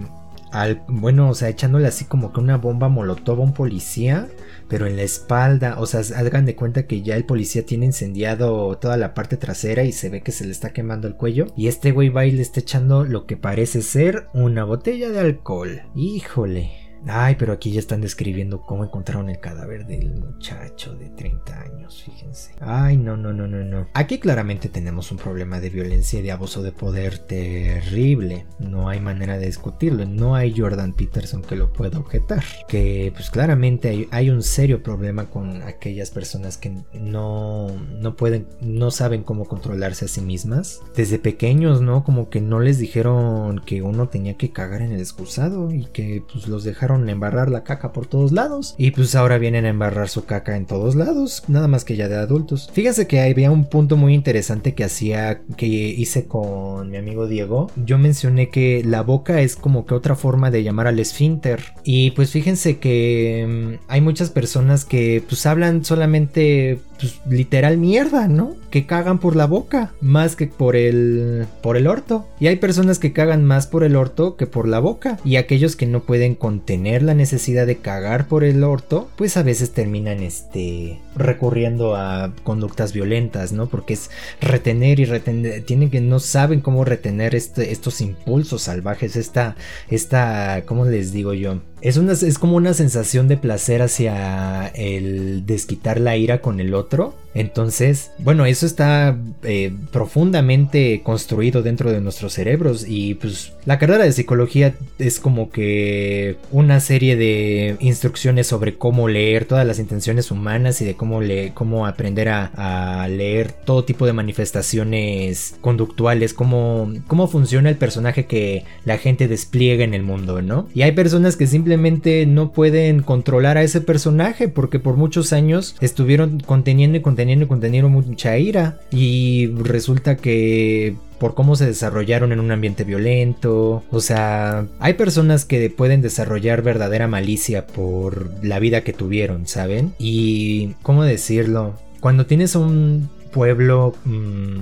al. 0.51 0.83
Bueno, 0.87 1.29
o 1.29 1.33
sea, 1.33 1.49
echándole 1.49 1.87
así 1.87 2.05
como 2.05 2.33
que 2.33 2.39
una 2.39 2.57
bomba 2.57 2.89
molotov 2.89 3.39
a 3.39 3.43
un 3.43 3.53
policía. 3.53 4.27
Pero 4.67 4.85
en 4.85 4.97
la 4.97 5.01
espalda, 5.01 5.79
o 5.79 5.87
sea, 5.87 6.01
hagan 6.15 6.45
de 6.45 6.55
cuenta 6.55 6.85
que 6.85 7.01
ya 7.01 7.15
el 7.15 7.25
policía 7.25 7.65
tiene 7.65 7.87
incendiado 7.87 8.77
toda 8.77 8.97
la 8.97 9.15
parte 9.15 9.35
trasera 9.35 9.83
y 9.83 9.91
se 9.91 10.09
ve 10.09 10.21
que 10.21 10.31
se 10.31 10.45
le 10.45 10.51
está 10.51 10.73
quemando 10.73 11.07
el 11.07 11.15
cuello. 11.15 11.47
Y 11.57 11.67
este 11.67 11.91
güey 11.91 12.09
va 12.09 12.25
y 12.25 12.31
le 12.31 12.43
está 12.43 12.59
echando 12.59 13.03
lo 13.03 13.25
que 13.25 13.35
parece 13.35 13.81
ser 13.81 14.27
una 14.33 14.63
botella 14.63 15.09
de 15.09 15.19
alcohol. 15.19 15.81
Híjole. 15.95 16.88
Ay, 17.07 17.35
pero 17.37 17.53
aquí 17.53 17.71
ya 17.71 17.79
están 17.79 18.01
describiendo 18.01 18.61
cómo 18.61 18.83
encontraron 18.83 19.29
el 19.29 19.39
cadáver 19.39 19.85
del 19.85 20.15
muchacho 20.15 20.95
de 20.95 21.09
30 21.09 21.61
años, 21.61 22.03
fíjense. 22.03 22.51
Ay, 22.59 22.97
no, 22.97 23.17
no, 23.17 23.33
no, 23.33 23.47
no, 23.47 23.63
no. 23.63 23.87
Aquí 23.93 24.19
claramente 24.19 24.69
tenemos 24.69 25.11
un 25.11 25.17
problema 25.17 25.59
de 25.59 25.69
violencia 25.69 26.19
y 26.19 26.23
de 26.23 26.31
abuso 26.31 26.61
de 26.61 26.71
poder 26.71 27.19
terrible. 27.19 28.45
No 28.59 28.89
hay 28.89 28.99
manera 28.99 29.37
de 29.37 29.45
discutirlo. 29.45 30.05
No 30.05 30.35
hay 30.35 30.53
Jordan 30.55 30.93
Peterson 30.93 31.41
que 31.41 31.55
lo 31.55 31.71
pueda 31.71 31.99
objetar. 31.99 32.43
Que 32.67 33.11
pues 33.15 33.29
claramente 33.29 34.07
hay, 34.11 34.29
un 34.29 34.43
serio 34.43 34.83
problema 34.83 35.25
con 35.25 35.63
aquellas 35.63 36.11
personas 36.11 36.57
que 36.57 36.71
no, 36.93 37.67
no 37.99 38.15
pueden, 38.15 38.45
no 38.61 38.91
saben 38.91 39.23
cómo 39.23 39.45
controlarse 39.45 40.05
a 40.05 40.07
sí 40.07 40.21
mismas. 40.21 40.81
Desde 40.95 41.17
pequeños, 41.17 41.81
¿no? 41.81 42.03
Como 42.03 42.29
que 42.29 42.41
no 42.41 42.59
les 42.59 42.77
dijeron 42.77 43.59
que 43.65 43.81
uno 43.81 44.09
tenía 44.09 44.37
que 44.37 44.51
cagar 44.51 44.81
en 44.81 44.91
el 44.91 44.99
excusado 44.99 45.71
y 45.71 45.85
que 45.85 46.23
pues 46.31 46.47
los 46.47 46.63
dejaron 46.63 46.88
embarrar 47.09 47.49
la 47.49 47.63
caca 47.63 47.91
por 47.93 48.07
todos 48.07 48.31
lados. 48.31 48.75
Y 48.77 48.91
pues 48.91 49.15
ahora 49.15 49.37
vienen 49.37 49.65
a 49.65 49.69
embarrar 49.69 50.09
su 50.09 50.25
caca 50.25 50.55
en 50.55 50.65
todos 50.65 50.95
lados, 50.95 51.43
nada 51.47 51.67
más 51.67 51.85
que 51.85 51.95
ya 51.95 52.07
de 52.07 52.17
adultos. 52.17 52.69
Fíjense 52.73 53.07
que 53.07 53.21
había 53.21 53.51
un 53.51 53.65
punto 53.65 53.97
muy 53.97 54.13
interesante 54.13 54.73
que 54.73 54.83
hacía, 54.83 55.41
que 55.57 55.67
hice 55.67 56.25
con 56.25 56.89
mi 56.89 56.97
amigo 56.97 57.27
Diego. 57.27 57.71
Yo 57.75 57.97
mencioné 57.97 58.49
que 58.49 58.83
la 58.85 59.01
boca 59.01 59.41
es 59.41 59.55
como 59.55 59.85
que 59.85 59.93
otra 59.93 60.15
forma 60.15 60.51
de 60.51 60.63
llamar 60.63 60.87
al 60.87 60.99
esfínter. 60.99 61.61
Y 61.83 62.11
pues 62.11 62.31
fíjense 62.31 62.79
que 62.79 63.77
mm, 63.79 63.83
hay 63.87 64.01
muchas 64.01 64.29
personas 64.29 64.85
que 64.85 65.23
pues 65.27 65.45
hablan 65.45 65.83
solamente 65.85 66.79
pues, 66.99 67.19
literal 67.27 67.77
mierda, 67.77 68.27
¿no? 68.27 68.55
Que 68.69 68.85
cagan 68.85 69.19
por 69.19 69.35
la 69.35 69.45
boca 69.45 69.91
más 70.01 70.35
que 70.35 70.47
por 70.47 70.75
el 70.75 71.45
por 71.61 71.77
el 71.77 71.87
orto. 71.87 72.27
Y 72.39 72.47
hay 72.47 72.57
personas 72.57 72.99
que 72.99 73.13
cagan 73.13 73.45
más 73.45 73.67
por 73.67 73.83
el 73.83 73.95
orto 73.95 74.35
que 74.35 74.47
por 74.47 74.67
la 74.67 74.79
boca. 74.79 75.19
Y 75.23 75.35
aquellos 75.35 75.75
que 75.75 75.85
no 75.85 76.01
pueden 76.01 76.35
contener 76.35 76.78
la 76.79 77.13
necesidad 77.13 77.67
de 77.67 77.77
cagar 77.77 78.27
por 78.27 78.43
el 78.43 78.63
orto, 78.63 79.09
pues 79.15 79.37
a 79.37 79.43
veces 79.43 79.71
terminan 79.71 80.23
este 80.23 80.99
recurriendo 81.15 81.95
a 81.95 82.33
conductas 82.43 82.93
violentas, 82.93 83.51
¿no? 83.51 83.67
Porque 83.67 83.93
es 83.93 84.09
retener 84.41 84.99
y 84.99 85.05
retener, 85.05 85.63
tienen 85.63 85.89
que 85.89 86.01
no 86.01 86.19
saben 86.19 86.61
cómo 86.61 86.85
retener 86.85 87.35
este, 87.35 87.71
estos 87.71 88.01
impulsos 88.01 88.63
salvajes, 88.63 89.15
esta 89.15 89.55
esta 89.89 90.63
¿cómo 90.65 90.85
les 90.85 91.11
digo 91.11 91.33
yo? 91.33 91.61
Es, 91.81 91.97
una, 91.97 92.13
es 92.13 92.37
como 92.37 92.57
una 92.57 92.73
sensación 92.73 93.27
de 93.27 93.37
placer 93.37 93.81
hacia 93.81 94.67
el 94.67 95.45
desquitar 95.45 95.99
la 95.99 96.17
ira 96.17 96.41
con 96.41 96.59
el 96.59 96.73
otro. 96.73 97.15
Entonces, 97.35 98.11
bueno, 98.17 98.45
eso 98.45 98.65
está 98.65 99.15
eh, 99.43 99.71
profundamente 99.91 101.01
construido 101.03 101.61
dentro 101.61 101.91
de 101.91 102.01
nuestros 102.01 102.33
cerebros 102.33 102.85
y 102.87 103.13
pues 103.13 103.53
la 103.65 103.77
carrera 103.77 104.03
de 104.03 104.11
psicología 104.11 104.73
es 104.97 105.19
como 105.19 105.51
que 105.51 106.37
una 106.51 106.79
serie 106.79 107.15
de 107.15 107.77
instrucciones 107.79 108.47
sobre 108.47 108.77
cómo 108.77 109.07
leer 109.07 109.45
todas 109.45 109.65
las 109.65 109.77
intenciones 109.77 110.31
humanas 110.31 110.81
y 110.81 110.85
de 110.85 110.95
cómo, 110.95 111.21
le, 111.21 111.53
cómo 111.53 111.85
aprender 111.85 112.29
a, 112.29 113.07
leer 113.09 113.51
todo 113.51 113.85
tipo 113.85 114.05
de 114.05 114.13
manifestaciones 114.13 115.55
conductuales, 115.61 116.33
cómo, 116.33 116.91
cómo 117.07 117.27
funciona 117.27 117.69
el 117.69 117.77
personaje 117.77 118.25
que 118.25 118.63
la 118.85 118.97
gente 118.97 119.27
despliega 119.27 119.83
en 119.83 119.93
el 119.93 120.03
mundo, 120.03 120.41
¿no? 120.41 120.67
Y 120.73 120.81
hay 120.81 120.91
personas 120.91 121.35
que 121.35 121.47
simplemente 121.47 121.68
no 121.77 122.51
pueden 122.51 123.01
controlar 123.01 123.57
a 123.57 123.63
ese 123.63 123.81
personaje 123.81 124.47
porque 124.47 124.79
por 124.79 124.95
muchos 124.95 125.33
años 125.33 125.75
estuvieron 125.81 126.39
conteniendo 126.39 126.97
y 126.97 127.01
conteniendo 127.01 127.45
y 127.45 127.47
conteniendo 127.47 127.89
mucha 127.89 128.37
ira 128.37 128.79
y 128.91 129.47
resulta 129.55 130.17
que 130.17 130.95
por 131.19 131.35
cómo 131.35 131.55
se 131.55 131.65
desarrollaron 131.65 132.31
en 132.31 132.39
un 132.39 132.51
ambiente 132.51 132.83
violento. 132.83 133.83
O 133.91 133.99
sea, 133.99 134.65
hay 134.79 134.93
personas 134.93 135.45
que 135.45 135.69
pueden 135.69 136.01
desarrollar 136.01 136.61
verdadera 136.61 137.07
malicia 137.07 137.67
por 137.67 138.31
la 138.43 138.59
vida 138.59 138.81
que 138.81 138.93
tuvieron, 138.93 139.45
¿saben? 139.45 139.93
Y, 139.99 140.75
¿cómo 140.81 141.03
decirlo? 141.03 141.75
Cuando 141.99 142.25
tienes 142.25 142.55
un 142.55 143.09
pueblo, 143.31 143.93
mm, 144.05 144.59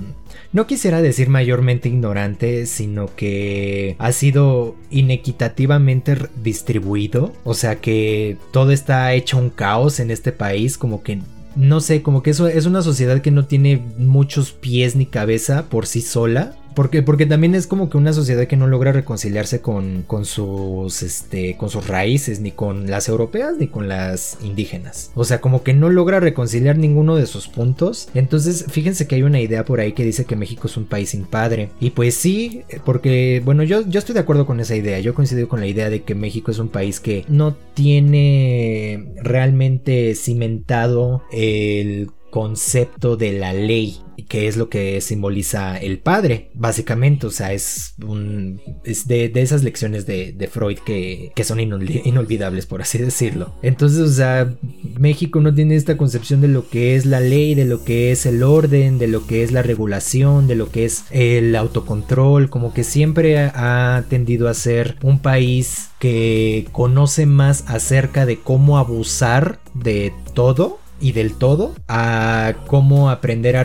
no 0.58 0.66
quisiera 0.66 1.00
decir 1.00 1.28
mayormente 1.28 1.88
ignorante, 1.88 2.66
sino 2.66 3.14
que 3.14 3.94
ha 4.00 4.10
sido 4.10 4.74
inequitativamente 4.90 6.16
distribuido, 6.42 7.32
o 7.44 7.54
sea 7.54 7.76
que 7.76 8.38
todo 8.50 8.72
está 8.72 9.12
hecho 9.12 9.38
un 9.38 9.50
caos 9.50 10.00
en 10.00 10.10
este 10.10 10.32
país, 10.32 10.76
como 10.76 11.04
que 11.04 11.20
no 11.54 11.80
sé, 11.80 12.02
como 12.02 12.24
que 12.24 12.30
eso 12.30 12.48
es 12.48 12.66
una 12.66 12.82
sociedad 12.82 13.20
que 13.20 13.30
no 13.30 13.46
tiene 13.46 13.80
muchos 13.98 14.50
pies 14.50 14.96
ni 14.96 15.06
cabeza 15.06 15.66
por 15.68 15.86
sí 15.86 16.00
sola. 16.00 16.56
Porque, 16.78 17.02
porque 17.02 17.26
también 17.26 17.56
es 17.56 17.66
como 17.66 17.90
que 17.90 17.96
una 17.96 18.12
sociedad 18.12 18.46
que 18.46 18.56
no 18.56 18.68
logra 18.68 18.92
reconciliarse 18.92 19.60
con, 19.60 20.04
con, 20.06 20.24
sus, 20.24 21.02
este, 21.02 21.56
con 21.56 21.70
sus 21.70 21.88
raíces, 21.88 22.38
ni 22.38 22.52
con 22.52 22.88
las 22.88 23.08
europeas, 23.08 23.56
ni 23.58 23.66
con 23.66 23.88
las 23.88 24.38
indígenas. 24.44 25.10
O 25.16 25.24
sea, 25.24 25.40
como 25.40 25.64
que 25.64 25.74
no 25.74 25.90
logra 25.90 26.20
reconciliar 26.20 26.78
ninguno 26.78 27.16
de 27.16 27.26
sus 27.26 27.48
puntos. 27.48 28.08
Entonces, 28.14 28.64
fíjense 28.68 29.08
que 29.08 29.16
hay 29.16 29.24
una 29.24 29.40
idea 29.40 29.64
por 29.64 29.80
ahí 29.80 29.92
que 29.92 30.04
dice 30.04 30.24
que 30.24 30.36
México 30.36 30.68
es 30.68 30.76
un 30.76 30.84
país 30.84 31.08
sin 31.08 31.24
padre. 31.24 31.70
Y 31.80 31.90
pues 31.90 32.14
sí, 32.14 32.62
porque, 32.84 33.42
bueno, 33.44 33.64
yo, 33.64 33.80
yo 33.80 33.98
estoy 33.98 34.14
de 34.14 34.20
acuerdo 34.20 34.46
con 34.46 34.60
esa 34.60 34.76
idea. 34.76 35.00
Yo 35.00 35.14
coincido 35.14 35.48
con 35.48 35.58
la 35.58 35.66
idea 35.66 35.90
de 35.90 36.04
que 36.04 36.14
México 36.14 36.52
es 36.52 36.60
un 36.60 36.68
país 36.68 37.00
que 37.00 37.24
no 37.26 37.56
tiene 37.74 39.14
realmente 39.24 40.14
cimentado 40.14 41.24
el 41.32 42.12
concepto 42.30 43.16
de 43.16 43.32
la 43.32 43.52
ley 43.52 44.00
que 44.28 44.46
es 44.46 44.56
lo 44.56 44.68
que 44.68 45.00
simboliza 45.00 45.78
el 45.78 45.98
padre, 45.98 46.50
básicamente, 46.54 47.26
o 47.26 47.30
sea, 47.30 47.52
es, 47.52 47.94
un, 48.06 48.60
es 48.84 49.08
de, 49.08 49.32
esas 49.34 49.64
lecciones 49.64 50.06
de, 50.06 50.48
Freud 50.52 50.78
que, 50.84 51.32
son 51.44 51.60
inolvidables, 51.60 52.66
por 52.66 52.82
así 52.82 52.98
decirlo. 52.98 53.54
Entonces, 53.62 54.00
o 54.00 54.08
sea, 54.08 54.54
México 54.98 55.40
no 55.40 55.54
tiene 55.54 55.76
esta 55.76 55.96
concepción 55.96 56.42
de 56.42 56.48
lo 56.48 56.68
que 56.68 56.94
es 56.94 57.06
la 57.06 57.20
ley, 57.20 57.54
de 57.54 57.64
lo 57.64 57.84
que 57.84 58.12
es 58.12 58.26
el 58.26 58.42
orden, 58.42 58.98
de 58.98 59.08
lo 59.08 59.26
que 59.26 59.42
es 59.42 59.50
la 59.50 59.62
regulación, 59.62 60.46
de 60.46 60.56
lo 60.56 60.70
que 60.70 60.84
es 60.84 61.04
el 61.10 61.56
autocontrol, 61.56 62.50
como 62.50 62.74
que 62.74 62.84
siempre 62.84 63.38
ha 63.38 64.04
tendido 64.10 64.48
a 64.48 64.54
ser 64.54 64.96
un 65.02 65.20
país 65.20 65.88
que 65.98 66.66
conoce 66.72 67.26
más 67.26 67.64
acerca 67.66 68.26
de 68.26 68.38
cómo 68.38 68.78
abusar 68.78 69.58
de 69.74 70.12
todo 70.34 70.78
y 71.00 71.12
del 71.12 71.34
todo 71.34 71.74
a 71.88 72.54
cómo 72.66 73.10
aprender 73.10 73.56
a, 73.56 73.64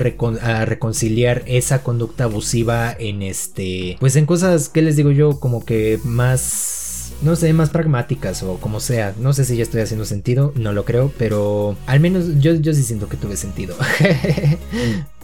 reconciliar 0.65 1.43
esa 1.45 1.83
conducta 1.83 2.25
abusiva 2.25 2.95
en 2.97 3.21
este 3.21 3.97
pues 3.99 4.15
en 4.15 4.25
cosas 4.25 4.69
que 4.69 4.81
les 4.81 4.95
digo 4.95 5.11
yo 5.11 5.39
como 5.39 5.65
que 5.65 5.99
más 6.03 6.83
no 7.21 7.35
sé, 7.35 7.53
más 7.53 7.69
pragmáticas 7.69 8.43
o 8.43 8.57
como 8.57 8.79
sea. 8.79 9.13
No 9.17 9.33
sé 9.33 9.45
si 9.45 9.55
ya 9.55 9.63
estoy 9.63 9.81
haciendo 9.81 10.03
sentido, 10.03 10.51
no 10.55 10.73
lo 10.73 10.83
creo, 10.83 11.11
pero 11.17 11.77
al 11.85 11.99
menos 11.99 12.39
yo, 12.39 12.53
yo 12.55 12.73
sí 12.73 12.83
siento 12.83 13.07
que 13.07 13.17
tuve 13.17 13.37
sentido. 13.37 13.75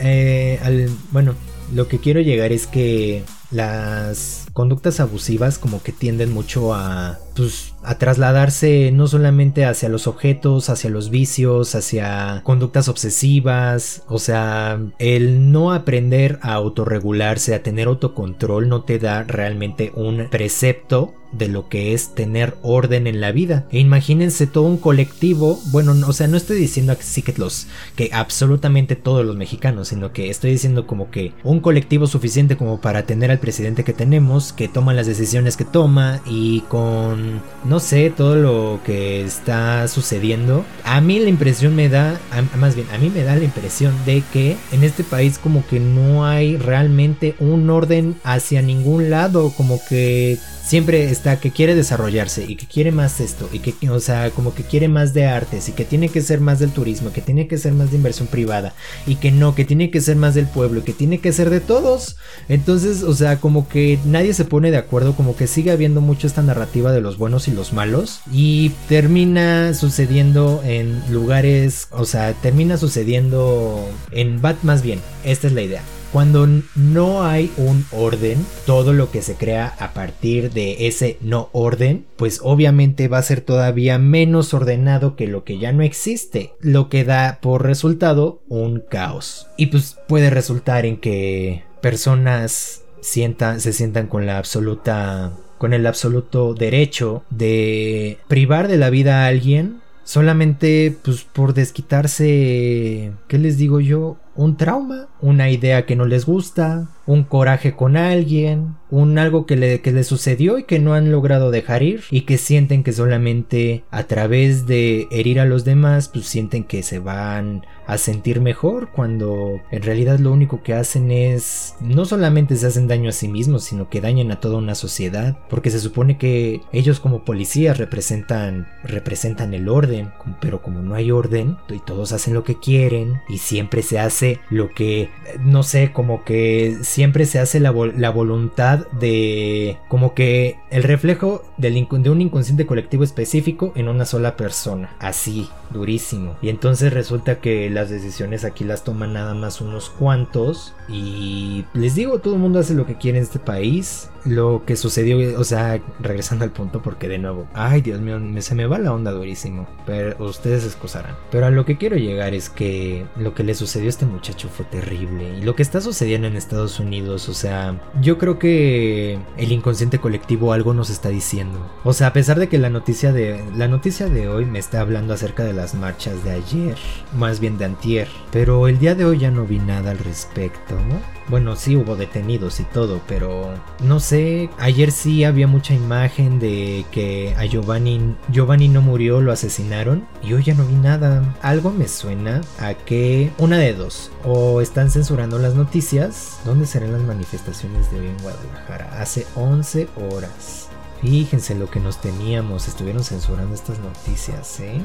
Eh, 0.01 0.89
bueno, 1.11 1.35
lo 1.73 1.89
que 1.89 1.99
quiero 1.99 2.21
llegar 2.21 2.53
es 2.53 2.67
que 2.67 3.23
las 3.51 4.45
conductas 4.53 4.99
abusivas 4.99 5.57
como 5.57 5.81
que 5.81 5.91
tienden 5.91 6.31
mucho 6.33 6.73
a 6.73 7.19
pues 7.35 7.73
a 7.83 7.97
trasladarse 7.97 8.91
no 8.91 9.07
solamente 9.07 9.63
hacia 9.63 9.87
los 9.87 10.07
objetos, 10.07 10.69
hacia 10.69 10.89
los 10.89 11.09
vicios, 11.09 11.73
hacia 11.73 12.41
conductas 12.43 12.89
obsesivas, 12.89 14.03
o 14.07 14.19
sea, 14.19 14.79
el 14.99 15.51
no 15.51 15.71
aprender 15.71 16.39
a 16.41 16.53
autorregularse, 16.53 17.55
a 17.55 17.63
tener 17.63 17.87
autocontrol 17.87 18.67
no 18.67 18.83
te 18.83 18.99
da 18.99 19.23
realmente 19.23 19.93
un 19.95 20.27
precepto 20.29 21.13
de 21.31 21.47
lo 21.47 21.69
que 21.69 21.93
es 21.93 22.15
tener 22.15 22.55
orden 22.63 23.07
en 23.07 23.21
la 23.21 23.31
vida. 23.31 23.67
E 23.71 23.79
imagínense 23.79 24.47
todo 24.47 24.63
un 24.63 24.77
colectivo, 24.77 25.59
bueno, 25.67 25.95
o 26.07 26.13
sea, 26.13 26.27
no 26.27 26.37
estoy 26.37 26.57
diciendo 26.57 26.93
así 26.93 27.21
que 27.21 27.33
los 27.37 27.67
que 27.95 28.09
absolutamente 28.11 28.95
todos 28.95 29.25
los 29.25 29.35
mexicanos, 29.35 29.89
sino 29.89 30.11
que 30.11 30.29
estoy 30.29 30.51
diciendo 30.51 30.87
como 30.87 31.11
que 31.11 31.33
un 31.43 31.59
colectivo 31.59 32.07
suficiente 32.07 32.57
como 32.57 32.81
para 32.81 33.03
tener 33.03 33.31
presidente 33.39 33.83
que 33.83 33.93
tenemos, 33.93 34.53
que 34.53 34.67
toma 34.67 34.93
las 34.93 35.07
decisiones 35.07 35.57
que 35.57 35.65
toma 35.65 36.21
y 36.25 36.61
con 36.61 37.41
no 37.65 37.79
sé, 37.79 38.09
todo 38.09 38.35
lo 38.35 38.79
que 38.85 39.23
está 39.23 39.87
sucediendo. 39.87 40.65
A 40.83 41.01
mí 41.01 41.19
la 41.19 41.29
impresión 41.29 41.75
me 41.75 41.89
da, 41.89 42.19
más 42.57 42.75
bien, 42.75 42.87
a 42.93 42.97
mí 42.97 43.09
me 43.09 43.23
da 43.23 43.35
la 43.35 43.43
impresión 43.43 43.93
de 44.05 44.23
que 44.33 44.57
en 44.71 44.83
este 44.83 45.03
país 45.03 45.37
como 45.37 45.65
que 45.67 45.79
no 45.79 46.25
hay 46.25 46.57
realmente 46.57 47.35
un 47.39 47.69
orden 47.69 48.15
hacia 48.23 48.61
ningún 48.61 49.09
lado, 49.09 49.51
como 49.55 49.79
que 49.87 50.37
siempre 50.63 51.09
está 51.09 51.39
que 51.39 51.51
quiere 51.51 51.73
desarrollarse 51.73 52.45
y 52.47 52.55
que 52.55 52.67
quiere 52.67 52.91
más 52.91 53.19
esto 53.19 53.49
y 53.51 53.59
que, 53.59 53.89
o 53.89 53.99
sea, 53.99 54.29
como 54.31 54.53
que 54.53 54.63
quiere 54.63 54.87
más 54.87 55.13
de 55.13 55.25
artes 55.25 55.67
y 55.69 55.71
que 55.71 55.85
tiene 55.85 56.09
que 56.09 56.21
ser 56.21 56.41
más 56.41 56.59
del 56.59 56.71
turismo, 56.71 57.11
que 57.11 57.21
tiene 57.21 57.47
que 57.47 57.57
ser 57.57 57.73
más 57.73 57.89
de 57.89 57.97
inversión 57.97 58.27
privada 58.27 58.73
y 59.07 59.15
que 59.15 59.31
no, 59.31 59.55
que 59.55 59.65
tiene 59.65 59.89
que 59.89 60.01
ser 60.01 60.15
más 60.15 60.35
del 60.35 60.45
pueblo 60.45 60.83
que 60.83 60.93
tiene 60.93 61.19
que 61.19 61.33
ser 61.33 61.49
de 61.49 61.59
todos. 61.59 62.17
Entonces, 62.47 63.03
o 63.03 63.13
sea, 63.13 63.28
como 63.37 63.67
que 63.67 63.99
nadie 64.05 64.33
se 64.33 64.45
pone 64.45 64.71
de 64.71 64.77
acuerdo, 64.77 65.15
como 65.15 65.35
que 65.35 65.47
sigue 65.47 65.71
habiendo 65.71 66.01
mucho 66.01 66.27
esta 66.27 66.41
narrativa 66.41 66.91
de 66.91 67.01
los 67.01 67.17
buenos 67.17 67.47
y 67.47 67.51
los 67.51 67.73
malos 67.73 68.21
y 68.31 68.71
termina 68.87 69.73
sucediendo 69.73 70.61
en 70.63 71.01
lugares, 71.11 71.87
o 71.91 72.05
sea, 72.05 72.33
termina 72.33 72.77
sucediendo 72.77 73.87
en 74.11 74.41
Bat 74.41 74.63
más 74.63 74.81
bien, 74.81 74.99
esta 75.23 75.47
es 75.47 75.53
la 75.53 75.61
idea 75.61 75.81
cuando 76.11 76.47
no 76.75 77.23
hay 77.23 77.51
un 77.57 77.85
orden, 77.91 78.45
todo 78.65 78.93
lo 78.93 79.11
que 79.11 79.21
se 79.21 79.35
crea 79.35 79.75
a 79.79 79.93
partir 79.93 80.51
de 80.51 80.87
ese 80.87 81.17
no 81.21 81.49
orden, 81.51 82.05
pues 82.15 82.39
obviamente 82.43 83.07
va 83.07 83.19
a 83.19 83.23
ser 83.23 83.41
todavía 83.41 83.99
menos 83.99 84.53
ordenado 84.53 85.15
que 85.15 85.27
lo 85.27 85.43
que 85.43 85.59
ya 85.59 85.71
no 85.71 85.83
existe, 85.83 86.53
lo 86.59 86.89
que 86.89 87.03
da 87.03 87.39
por 87.41 87.63
resultado 87.63 88.41
un 88.47 88.81
caos. 88.81 89.47
Y 89.57 89.67
pues 89.67 89.97
puede 90.07 90.29
resultar 90.29 90.85
en 90.85 90.97
que 90.97 91.63
personas 91.81 92.83
sientan, 93.01 93.61
se 93.61 93.73
sientan 93.73 94.07
con 94.07 94.25
la 94.25 94.37
absoluta 94.37 95.33
con 95.57 95.73
el 95.73 95.85
absoluto 95.87 96.53
derecho 96.53 97.23
de 97.29 98.17
privar 98.29 98.69
de 98.69 98.77
la 98.77 98.89
vida 98.89 99.23
a 99.23 99.27
alguien 99.27 99.81
solamente 100.09 100.97
pues 101.03 101.23
por 101.23 101.53
desquitarse, 101.53 103.11
¿qué 103.27 103.37
les 103.37 103.57
digo 103.57 103.79
yo? 103.79 104.17
Un 104.39 104.55
trauma, 104.55 105.09
una 105.19 105.49
idea 105.49 105.85
que 105.85 105.97
no 105.97 106.05
les 106.05 106.25
gusta, 106.25 106.87
un 107.09 107.23
coraje 107.23 107.75
con 107.75 107.97
alguien, 107.97 108.77
un 108.91 109.17
algo 109.17 109.47
que 109.47 109.55
le, 109.55 109.81
que 109.81 110.03
sucedió 110.03 110.59
y 110.59 110.63
que 110.63 110.77
no 110.77 110.93
han 110.93 111.11
logrado 111.11 111.49
dejar 111.49 111.81
ir 111.81 112.03
y 112.11 112.21
que 112.21 112.37
sienten 112.37 112.83
que 112.83 112.93
solamente 112.93 113.83
a 113.89 114.03
través 114.03 114.67
de 114.67 115.07
herir 115.11 115.39
a 115.39 115.45
los 115.45 115.65
demás 115.65 116.07
pues 116.07 116.27
sienten 116.27 116.63
que 116.63 116.83
se 116.83 116.99
van 116.99 117.65
a 117.87 117.97
sentir 117.97 118.39
mejor 118.41 118.89
cuando 118.91 119.59
en 119.71 119.81
realidad 119.81 120.19
lo 120.19 120.31
único 120.31 120.61
que 120.61 120.75
hacen 120.75 121.11
es 121.11 121.73
no 121.81 122.05
solamente 122.05 122.55
se 122.55 122.67
hacen 122.67 122.87
daño 122.87 123.09
a 123.09 123.13
sí 123.13 123.27
mismos 123.27 123.63
sino 123.63 123.89
que 123.89 124.01
dañan 124.01 124.31
a 124.31 124.39
toda 124.39 124.57
una 124.57 124.75
sociedad 124.75 125.39
porque 125.49 125.71
se 125.71 125.79
supone 125.79 126.19
que 126.19 126.61
ellos 126.71 126.99
como 126.99 127.25
policías 127.25 127.79
representan 127.79 128.67
representan 128.83 129.55
el 129.55 129.67
orden 129.69 130.11
pero 130.39 130.61
como 130.61 130.83
no 130.83 130.93
hay 130.93 131.09
orden 131.09 131.57
y 131.69 131.79
todos 131.79 132.11
hacen 132.11 132.35
lo 132.35 132.43
que 132.43 132.59
quieren 132.59 133.21
y 133.27 133.39
siempre 133.39 133.81
se 133.81 133.97
hace 133.97 134.28
lo 134.49 134.69
que 134.69 135.09
no 135.39 135.63
sé 135.63 135.91
como 135.91 136.23
que 136.23 136.77
siempre 136.81 137.25
se 137.25 137.39
hace 137.39 137.59
la, 137.59 137.71
voluntad 137.71 138.87
de 138.99 139.77
como 139.87 140.13
que 140.13 140.57
el 140.69 140.83
reflejo 140.83 141.43
del, 141.57 141.87
de 141.89 142.09
un 142.09 142.21
inconsciente 142.21 142.65
colectivo 142.65 143.03
específico 143.03 143.71
en 143.75 143.87
una 143.87 144.05
sola 144.05 144.35
persona. 144.35 144.95
Así, 144.99 145.49
durísimo. 145.71 146.35
Y 146.41 146.49
entonces 146.49 146.93
resulta 146.93 147.39
que 147.39 147.69
las 147.69 147.89
decisiones 147.89 148.43
aquí 148.43 148.63
las 148.63 148.83
toman 148.83 149.13
nada 149.13 149.33
más 149.33 149.61
unos 149.61 149.89
cuantos. 149.89 150.73
Y 150.87 151.65
les 151.73 151.95
digo, 151.95 152.19
todo 152.19 152.35
el 152.35 152.39
mundo 152.39 152.59
hace 152.59 152.73
lo 152.73 152.85
que 152.85 152.97
quiere 152.97 153.19
en 153.19 153.23
este 153.23 153.39
país 153.39 154.09
lo 154.25 154.63
que 154.65 154.75
sucedió, 154.75 155.39
o 155.39 155.43
sea, 155.43 155.81
regresando 155.99 156.45
al 156.45 156.51
punto 156.51 156.81
porque 156.81 157.07
de 157.07 157.17
nuevo, 157.17 157.47
ay 157.53 157.81
Dios 157.81 157.99
mío, 158.01 158.19
se 158.41 158.55
me 158.55 158.65
va 158.65 158.77
la 158.77 158.93
onda 158.93 159.11
durísimo, 159.11 159.67
pero 159.85 160.15
ustedes 160.25 160.65
excusarán. 160.65 161.15
Pero 161.31 161.45
a 161.45 161.49
lo 161.49 161.65
que 161.65 161.77
quiero 161.77 161.97
llegar 161.97 162.33
es 162.33 162.49
que 162.49 163.05
lo 163.17 163.33
que 163.33 163.43
le 163.43 163.55
sucedió 163.55 163.87
a 163.87 163.89
este 163.89 164.05
muchacho 164.05 164.49
fue 164.49 164.65
terrible 164.65 165.37
y 165.37 165.41
lo 165.41 165.55
que 165.55 165.63
está 165.63 165.81
sucediendo 165.81 166.27
en 166.27 166.35
Estados 166.35 166.79
Unidos, 166.79 167.29
o 167.29 167.33
sea, 167.33 167.79
yo 168.01 168.17
creo 168.17 168.39
que 168.39 169.19
el 169.37 169.51
inconsciente 169.51 169.99
colectivo 169.99 170.53
algo 170.53 170.73
nos 170.73 170.89
está 170.89 171.09
diciendo. 171.09 171.59
O 171.83 171.93
sea, 171.93 172.07
a 172.07 172.13
pesar 172.13 172.39
de 172.39 172.49
que 172.49 172.57
la 172.57 172.69
noticia 172.69 173.13
de 173.13 173.43
la 173.55 173.67
noticia 173.67 174.07
de 174.07 174.27
hoy 174.27 174.45
me 174.45 174.59
está 174.59 174.81
hablando 174.81 175.13
acerca 175.13 175.43
de 175.43 175.53
las 175.53 175.75
marchas 175.75 176.23
de 176.23 176.31
ayer, 176.31 176.77
más 177.15 177.39
bien 177.39 177.57
de 177.57 177.65
antier, 177.65 178.07
pero 178.31 178.67
el 178.67 178.79
día 178.79 178.95
de 178.95 179.05
hoy 179.05 179.19
ya 179.19 179.31
no 179.31 179.45
vi 179.45 179.59
nada 179.59 179.91
al 179.91 179.99
respecto, 179.99 180.75
¿no? 180.75 181.19
Bueno, 181.29 181.55
sí 181.55 181.75
hubo 181.75 181.95
detenidos 181.95 182.59
y 182.59 182.63
todo, 182.63 183.01
pero 183.07 183.53
no 183.83 183.99
sé, 183.99 184.08
ayer 184.57 184.91
sí 184.91 185.23
había 185.23 185.47
mucha 185.47 185.73
imagen 185.73 186.39
de 186.39 186.85
que 186.91 187.35
a 187.37 187.45
Giovanni, 187.45 188.15
Giovanni 188.31 188.67
no 188.67 188.81
murió, 188.81 189.21
lo 189.21 189.31
asesinaron 189.31 190.07
y 190.23 190.33
hoy 190.33 190.43
ya 190.43 190.53
no 190.53 190.65
vi 190.65 190.75
nada. 190.75 191.35
Algo 191.41 191.71
me 191.71 191.87
suena 191.87 192.41
a 192.59 192.73
que 192.73 193.31
una 193.37 193.57
de 193.57 193.73
dos, 193.73 194.11
o 194.23 194.61
están 194.61 194.91
censurando 194.91 195.39
las 195.39 195.55
noticias, 195.55 196.39
¿dónde 196.45 196.65
serán 196.65 196.91
las 196.91 197.01
manifestaciones 197.01 197.91
de 197.91 197.99
hoy 197.99 198.07
en 198.07 198.17
Guadalajara? 198.21 199.01
Hace 199.01 199.25
11 199.35 199.87
horas. 200.11 200.69
Fíjense 201.01 201.55
lo 201.55 201.69
que 201.69 201.79
nos 201.79 202.01
teníamos, 202.01 202.67
estuvieron 202.67 203.03
censurando 203.03 203.55
estas 203.55 203.79
noticias, 203.79 204.59
¿eh? 204.59 204.81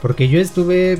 Porque 0.00 0.28
yo 0.28 0.40
estuve 0.40 0.98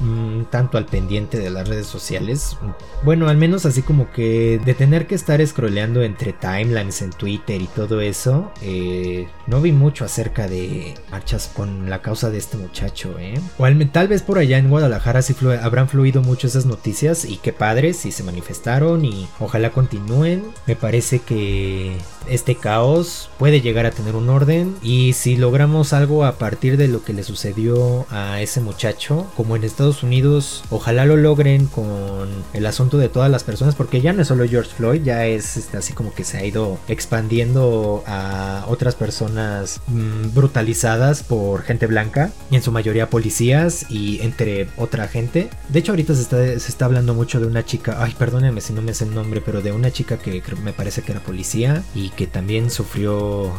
mm, 0.00 0.44
tanto 0.50 0.78
al 0.78 0.86
pendiente 0.86 1.38
de 1.38 1.50
las 1.50 1.68
redes 1.68 1.86
sociales. 1.86 2.56
Bueno, 3.04 3.28
al 3.28 3.36
menos 3.36 3.66
así 3.66 3.82
como 3.82 4.10
que 4.10 4.60
de 4.64 4.74
tener 4.74 5.06
que 5.06 5.14
estar 5.14 5.44
scrolleando 5.46 6.02
entre 6.02 6.32
timelines 6.32 7.02
en 7.02 7.10
Twitter 7.10 7.60
y 7.60 7.66
todo 7.66 8.00
eso. 8.00 8.52
Eh, 8.62 9.28
no 9.46 9.60
vi 9.60 9.72
mucho 9.72 10.04
acerca 10.04 10.48
de 10.48 10.94
marchas 11.10 11.50
con 11.54 11.88
la 11.88 12.02
causa 12.02 12.30
de 12.30 12.38
este 12.38 12.56
muchacho, 12.56 13.16
¿eh? 13.18 13.40
O 13.58 13.64
al, 13.64 13.90
tal 13.90 14.08
vez 14.08 14.22
por 14.22 14.38
allá 14.38 14.58
en 14.58 14.68
Guadalajara 14.68 15.22
sí 15.22 15.34
habrán 15.62 15.88
fluido 15.88 16.22
mucho 16.22 16.46
esas 16.46 16.66
noticias 16.66 17.24
y 17.24 17.36
qué 17.36 17.52
padres 17.52 17.96
si 17.98 18.12
se 18.12 18.22
manifestaron 18.22 19.04
y 19.04 19.28
ojalá 19.40 19.70
continúen. 19.70 20.44
Me 20.66 20.76
parece 20.76 21.20
que 21.20 21.96
este 22.28 22.56
caos 22.56 23.30
puede 23.38 23.60
llegar 23.60 23.86
a 23.86 23.90
tener 23.90 24.14
un 24.14 24.28
orden 24.28 24.76
y 24.82 25.12
si 25.14 25.36
logramos 25.36 25.92
algo 25.92 26.24
a 26.24 26.38
partir 26.38 26.76
de 26.76 26.88
lo 26.88 27.02
que 27.02 27.12
le 27.12 27.22
sucedió 27.22 28.06
a 28.10 28.40
ese 28.40 28.60
muchacho, 28.60 29.26
como 29.36 29.56
en 29.56 29.64
Estados 29.64 29.87
Unidos, 30.02 30.64
ojalá 30.70 31.04
lo 31.04 31.16
logren 31.16 31.66
con 31.66 32.28
el 32.52 32.66
asunto 32.66 32.98
de 32.98 33.08
todas 33.08 33.30
las 33.30 33.44
personas, 33.44 33.74
porque 33.74 34.00
ya 34.00 34.12
no 34.12 34.22
es 34.22 34.28
solo 34.28 34.46
George 34.48 34.70
Floyd, 34.76 35.02
ya 35.02 35.26
es 35.26 35.56
este, 35.56 35.76
así 35.76 35.92
como 35.92 36.14
que 36.14 36.24
se 36.24 36.38
ha 36.38 36.44
ido 36.44 36.78
expandiendo 36.88 38.04
a 38.06 38.64
otras 38.68 38.94
personas 38.94 39.80
mm, 39.86 40.34
brutalizadas 40.34 41.22
por 41.22 41.62
gente 41.62 41.86
blanca, 41.86 42.30
y 42.50 42.56
en 42.56 42.62
su 42.62 42.72
mayoría 42.72 43.10
policías 43.10 43.86
y 43.90 44.20
entre 44.20 44.68
otra 44.76 45.08
gente. 45.08 45.50
De 45.68 45.78
hecho, 45.78 45.92
ahorita 45.92 46.14
se 46.14 46.22
está, 46.22 46.36
se 46.36 46.68
está 46.68 46.84
hablando 46.84 47.14
mucho 47.14 47.40
de 47.40 47.46
una 47.46 47.64
chica, 47.64 47.96
ay, 48.02 48.14
perdónenme 48.18 48.60
si 48.60 48.72
no 48.72 48.82
me 48.82 48.94
sé 48.94 49.04
el 49.04 49.14
nombre, 49.14 49.40
pero 49.40 49.62
de 49.62 49.72
una 49.72 49.90
chica 49.90 50.18
que 50.18 50.42
me 50.62 50.72
parece 50.72 51.02
que 51.02 51.12
era 51.12 51.20
policía 51.20 51.82
y 51.94 52.10
que 52.10 52.26
también 52.26 52.70
sufrió 52.70 53.52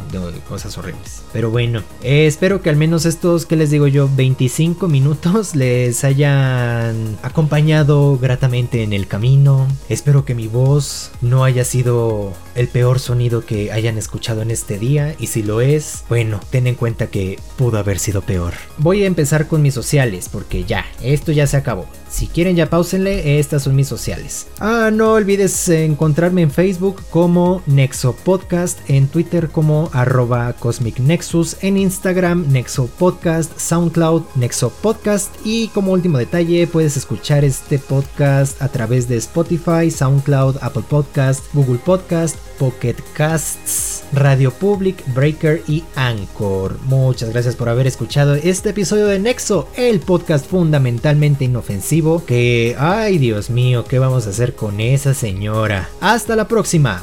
cosas 0.48 0.76
horribles. 0.78 1.22
Pero 1.32 1.50
bueno, 1.50 1.82
eh, 2.02 2.26
espero 2.26 2.62
que 2.62 2.70
al 2.70 2.76
menos 2.76 3.06
estos, 3.06 3.46
que 3.46 3.56
les 3.56 3.70
digo 3.70 3.86
yo, 3.86 4.08
25 4.14 4.88
minutos 4.88 5.54
les 5.54 6.04
hayan 6.20 7.16
acompañado 7.22 8.18
gratamente 8.18 8.82
en 8.82 8.92
el 8.92 9.06
camino. 9.06 9.66
Espero 9.88 10.26
que 10.26 10.34
mi 10.34 10.48
voz 10.48 11.12
no 11.22 11.44
haya 11.44 11.64
sido 11.64 12.34
el 12.54 12.68
peor 12.68 12.98
sonido 12.98 13.46
que 13.46 13.72
hayan 13.72 13.96
escuchado 13.96 14.42
en 14.42 14.50
este 14.50 14.78
día 14.78 15.14
y 15.18 15.28
si 15.28 15.42
lo 15.42 15.62
es, 15.62 16.04
bueno, 16.10 16.40
ten 16.50 16.66
en 16.66 16.74
cuenta 16.74 17.06
que 17.06 17.38
pudo 17.56 17.78
haber 17.78 17.98
sido 17.98 18.20
peor. 18.20 18.52
Voy 18.76 19.02
a 19.02 19.06
empezar 19.06 19.46
con 19.46 19.62
mis 19.62 19.72
sociales 19.72 20.28
porque 20.30 20.64
ya, 20.64 20.84
esto 21.00 21.32
ya 21.32 21.46
se 21.46 21.56
acabó. 21.56 21.86
Si 22.10 22.26
quieren 22.26 22.56
ya 22.56 22.68
pausenle, 22.68 23.38
estas 23.38 23.62
son 23.62 23.76
mis 23.76 23.86
sociales. 23.86 24.48
Ah, 24.58 24.90
no 24.92 25.12
olvides 25.12 25.68
encontrarme 25.68 26.42
en 26.42 26.50
Facebook 26.50 27.00
como 27.08 27.62
Nexo 27.66 28.16
Podcast, 28.16 28.80
en 28.90 29.06
Twitter 29.06 29.48
como 29.48 29.88
arroba 29.92 30.52
Cosmic 30.54 30.98
Nexus, 30.98 31.56
en 31.62 31.76
Instagram 31.76 32.50
Nexo 32.50 32.88
Podcast, 32.98 33.56
SoundCloud 33.56 34.24
Nexo 34.34 34.70
Podcast 34.82 35.30
y 35.44 35.68
como 35.68 35.92
último 35.92 36.18
detalle 36.18 36.66
puedes 36.66 36.96
escuchar 36.96 37.44
este 37.44 37.78
podcast 37.78 38.60
a 38.60 38.68
través 38.68 39.08
de 39.08 39.16
Spotify, 39.16 39.88
SoundCloud, 39.88 40.56
Apple 40.62 40.84
Podcast, 40.88 41.44
Google 41.54 41.78
Podcast, 41.78 42.36
Pocket 42.58 42.96
Casts, 43.14 44.02
Radio 44.12 44.50
Public, 44.50 45.02
Breaker 45.14 45.62
y 45.68 45.84
Anchor. 45.94 46.76
Muchas 46.86 47.30
gracias 47.30 47.54
por 47.54 47.68
haber 47.68 47.86
escuchado 47.86 48.34
este 48.34 48.70
episodio 48.70 49.06
de 49.06 49.20
Nexo, 49.20 49.68
el 49.76 50.00
podcast 50.00 50.44
fundamentalmente 50.44 51.44
inofensivo 51.44 51.99
que, 52.26 52.76
ay 52.78 53.18
Dios 53.18 53.50
mío, 53.50 53.84
¿qué 53.86 53.98
vamos 53.98 54.26
a 54.26 54.30
hacer 54.30 54.54
con 54.54 54.80
esa 54.80 55.12
señora? 55.12 55.90
Hasta 56.00 56.34
la 56.34 56.48
próxima. 56.48 57.02